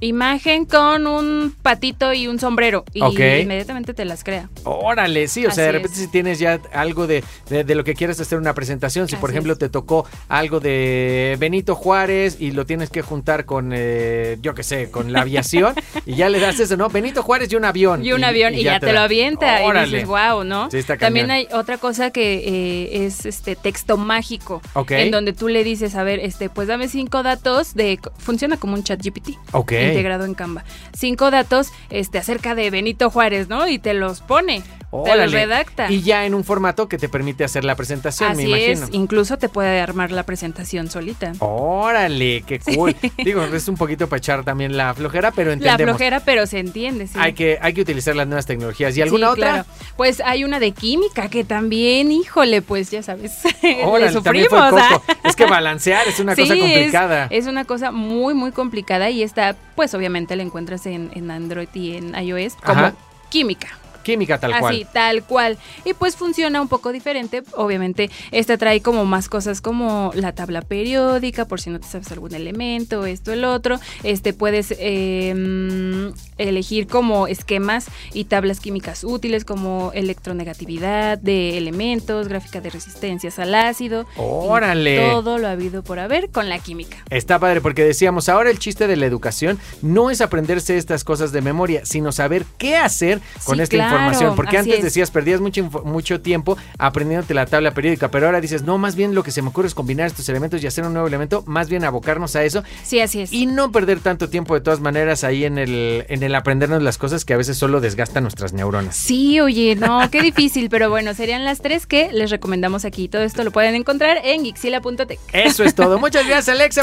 imagen 0.00 0.64
con 0.64 1.06
un 1.06 1.54
patito 1.62 2.12
y 2.12 2.26
un 2.26 2.38
sombrero 2.38 2.84
y 2.92 3.00
inmediatamente 3.00 3.94
te 3.94 4.04
las 4.04 4.24
crea. 4.24 4.48
Órale, 4.64 5.28
sí, 5.28 5.46
o 5.46 5.50
sea, 5.50 5.64
de 5.64 5.72
repente 5.72 5.96
es. 5.96 6.04
si 6.04 6.08
tienes 6.08 6.38
ya 6.38 6.60
algo 6.72 7.06
de, 7.06 7.24
de, 7.48 7.64
de 7.64 7.74
lo 7.74 7.84
que 7.84 7.94
quieres 7.94 8.20
hacer 8.20 8.38
una 8.38 8.54
presentación, 8.54 9.08
si 9.08 9.16
por 9.16 9.30
ejemplo 9.30 9.52
es. 9.54 9.58
te 9.58 9.68
tocó 9.68 10.06
algo 10.28 10.60
de 10.60 11.36
Benito 11.38 11.74
Juárez 11.74 12.36
y 12.40 12.52
lo 12.52 12.66
tienes 12.66 12.90
que 12.90 13.02
juntar 13.02 13.44
con, 13.44 13.72
eh, 13.74 14.38
yo 14.40 14.54
qué 14.54 14.62
sé, 14.62 14.90
con 14.90 15.12
la 15.12 15.22
aviación 15.22 15.74
y 16.06 16.16
ya 16.16 16.28
le 16.28 16.40
das 16.40 16.60
eso, 16.60 16.76
¿no? 16.76 16.88
Benito 16.88 17.22
Juárez 17.22 17.52
y 17.52 17.56
un 17.56 17.64
avión. 17.64 18.04
Y 18.04 18.12
un 18.12 18.24
avión 18.24 18.54
y, 18.54 18.62
ya, 18.62 18.80
te, 18.80 18.92
lo 18.92 19.00
avienta 19.00 19.62
Órale. 19.62 19.88
y 19.88 19.92
dices, 19.92 20.08
wow, 20.08 20.44
¿no? 20.44 20.70
Sí, 20.70 20.78
está 20.78 20.96
También 20.96 21.30
hay 21.30 21.48
otra 21.52 21.78
cosa 21.78 22.10
que 22.10 22.38
eh, 22.38 23.06
es 23.06 23.26
este 23.26 23.56
texto 23.56 23.96
mágico, 23.96 24.60
Ok. 24.74 24.90
en 24.92 25.10
donde 25.10 25.32
tú 25.32 25.48
le 25.48 25.64
dices, 25.64 25.94
a 25.94 26.02
ver, 26.02 26.20
este, 26.20 26.49
pues 26.54 26.68
dame 26.68 26.88
cinco 26.88 27.22
datos 27.22 27.74
de, 27.74 27.98
funciona 28.18 28.56
como 28.56 28.74
un 28.74 28.84
chat 28.84 29.00
GPT. 29.02 29.36
Ok. 29.52 29.72
Integrado 29.72 30.24
en 30.24 30.34
Canva. 30.34 30.64
Cinco 30.92 31.30
datos 31.30 31.68
este, 31.90 32.18
acerca 32.18 32.54
de 32.54 32.70
Benito 32.70 33.10
Juárez, 33.10 33.48
¿no? 33.48 33.68
Y 33.68 33.78
te 33.78 33.94
los 33.94 34.20
pone. 34.20 34.62
Te 35.04 35.26
redacta. 35.28 35.90
Y 35.90 36.02
ya 36.02 36.26
en 36.26 36.34
un 36.34 36.42
formato 36.42 36.88
que 36.88 36.98
te 36.98 37.08
permite 37.08 37.44
hacer 37.44 37.64
la 37.64 37.76
presentación, 37.76 38.32
Así 38.32 38.46
me 38.48 38.70
es, 38.72 38.78
imagino. 38.80 39.02
incluso 39.02 39.38
te 39.38 39.48
puede 39.48 39.80
armar 39.80 40.10
la 40.10 40.24
presentación 40.24 40.90
solita. 40.90 41.32
Órale, 41.38 42.42
qué 42.46 42.58
cool. 42.58 42.96
Digo, 43.24 43.44
es 43.44 43.68
un 43.68 43.76
poquito 43.76 44.08
para 44.08 44.18
echar 44.18 44.44
también 44.44 44.76
la 44.76 44.92
flojera, 44.94 45.30
pero 45.30 45.50
La 45.50 45.54
entendemos. 45.54 45.96
flojera, 45.96 46.20
pero 46.20 46.46
se 46.46 46.58
entiende, 46.58 47.06
sí. 47.06 47.14
Hay 47.18 47.34
que, 47.34 47.58
hay 47.62 47.72
que 47.72 47.82
utilizar 47.82 48.16
las 48.16 48.26
nuevas 48.26 48.46
tecnologías. 48.46 48.96
¿Y 48.96 49.02
alguna 49.02 49.26
Sí, 49.28 49.32
otra? 49.32 49.48
claro. 49.52 49.64
Pues 49.96 50.20
hay 50.24 50.42
una 50.44 50.58
de 50.58 50.72
química 50.72 51.28
que 51.28 51.44
también, 51.44 52.10
híjole, 52.10 52.60
pues 52.62 52.90
ya 52.90 53.02
sabes, 53.02 53.32
Órale, 53.84 54.12
le 54.12 54.20
también 54.22 54.46
sufrimos. 54.46 54.70
fue 54.70 54.80
¿ah? 54.82 54.88
coco. 54.92 55.12
Es 55.24 55.36
que 55.36 55.46
balancear 55.46 56.08
es 56.08 56.18
una 56.20 56.34
cosa 56.36 56.52
Sí, 56.52 56.60
es- 56.60 56.72
complicada. 56.72 57.26
Es, 57.30 57.46
una 57.46 57.64
cosa 57.64 57.90
muy, 57.92 58.34
muy 58.34 58.50
complicada 58.52 59.10
y 59.10 59.22
esta, 59.22 59.54
pues 59.76 59.94
obviamente 59.94 60.34
la 60.36 60.42
encuentras 60.42 60.84
en, 60.86 61.10
en 61.14 61.30
Android 61.30 61.68
y 61.74 61.96
en 61.96 62.14
iOS 62.14 62.54
como 62.56 62.80
Ajá. 62.80 62.94
química. 63.28 63.68
Química 64.02 64.38
tal 64.38 64.52
Así, 64.52 64.60
cual. 64.60 64.88
tal 64.92 65.22
cual. 65.24 65.58
Y 65.84 65.94
pues 65.94 66.16
funciona 66.16 66.60
un 66.60 66.68
poco 66.68 66.92
diferente. 66.92 67.42
Obviamente, 67.54 68.10
esta 68.30 68.56
trae 68.56 68.80
como 68.80 69.04
más 69.04 69.28
cosas 69.28 69.60
como 69.60 70.10
la 70.14 70.32
tabla 70.32 70.62
periódica, 70.62 71.44
por 71.44 71.60
si 71.60 71.70
no 71.70 71.80
te 71.80 71.86
sabes 71.86 72.10
algún 72.12 72.34
elemento, 72.34 73.06
esto, 73.06 73.32
el 73.32 73.44
otro. 73.44 73.78
Este 74.02 74.32
puedes 74.32 74.74
eh, 74.78 75.34
mm, 75.36 76.08
elegir 76.38 76.86
como 76.86 77.26
esquemas 77.26 77.86
y 78.12 78.24
tablas 78.24 78.60
químicas 78.60 79.04
útiles 79.04 79.44
como 79.44 79.90
electronegatividad 79.94 81.18
de 81.18 81.58
elementos, 81.58 82.28
gráfica 82.28 82.60
de 82.60 82.70
resistencias 82.70 83.38
al 83.38 83.54
ácido. 83.54 84.02
y 84.16 84.20
Órale. 84.20 84.98
Todo 85.10 85.38
lo 85.38 85.48
habido 85.48 85.82
por 85.82 85.98
haber 85.98 86.30
con 86.30 86.48
la 86.48 86.58
química. 86.58 86.96
Está 87.10 87.38
padre 87.38 87.60
porque 87.60 87.84
decíamos, 87.84 88.28
ahora 88.28 88.50
el 88.50 88.58
chiste 88.58 88.86
de 88.86 88.96
la 88.96 89.06
educación 89.06 89.58
no 89.82 90.10
es 90.10 90.20
aprenderse 90.20 90.76
estas 90.76 91.04
cosas 91.04 91.32
de 91.32 91.40
memoria, 91.42 91.82
sino 91.84 92.12
saber 92.12 92.44
qué 92.58 92.76
hacer 92.76 93.20
con 93.44 93.56
Sí, 93.56 93.62
esta 93.62 93.76
claro, 93.76 93.89
información. 93.90 94.36
Porque 94.36 94.58
antes 94.58 94.78
es. 94.78 94.84
decías, 94.84 95.10
perdías 95.10 95.40
mucho, 95.40 95.64
mucho 95.84 96.20
tiempo 96.20 96.56
aprendiéndote 96.78 97.34
la 97.34 97.46
tabla 97.46 97.72
periódica, 97.72 98.10
pero 98.10 98.26
ahora 98.26 98.40
dices, 98.40 98.62
no, 98.62 98.78
más 98.78 98.94
bien 98.96 99.14
lo 99.14 99.22
que 99.22 99.30
se 99.30 99.42
me 99.42 99.48
ocurre 99.48 99.68
es 99.68 99.74
combinar 99.74 100.06
estos 100.06 100.28
elementos 100.28 100.62
y 100.62 100.66
hacer 100.66 100.84
un 100.84 100.92
nuevo 100.92 101.08
elemento, 101.08 101.42
más 101.46 101.68
bien 101.68 101.84
abocarnos 101.84 102.36
a 102.36 102.44
eso 102.44 102.62
Sí, 102.82 103.00
así 103.00 103.20
es. 103.20 103.32
y 103.32 103.46
no 103.46 103.72
perder 103.72 104.00
tanto 104.00 104.28
tiempo 104.28 104.54
de 104.54 104.60
todas 104.60 104.80
maneras 104.80 105.24
ahí 105.24 105.44
en 105.44 105.58
el, 105.58 106.04
en 106.08 106.22
el 106.22 106.34
aprendernos 106.34 106.82
las 106.82 106.98
cosas 106.98 107.24
que 107.24 107.34
a 107.34 107.36
veces 107.36 107.56
solo 107.56 107.80
desgastan 107.80 108.22
nuestras 108.24 108.52
neuronas. 108.52 108.96
Sí, 108.96 109.40
oye, 109.40 109.76
no, 109.76 110.10
qué 110.10 110.22
difícil, 110.30 110.68
pero 110.70 110.90
bueno, 110.90 111.14
serían 111.14 111.44
las 111.44 111.60
tres 111.60 111.86
que 111.86 112.10
les 112.12 112.30
recomendamos 112.30 112.84
aquí. 112.84 113.08
Todo 113.08 113.22
esto 113.22 113.44
lo 113.44 113.50
pueden 113.50 113.74
encontrar 113.74 114.18
en 114.24 114.44
gixila.tech. 114.44 115.18
Eso 115.32 115.64
es 115.64 115.74
todo. 115.74 115.98
Muchas 116.00 116.26
gracias, 116.26 116.48
Alexa. 116.56 116.82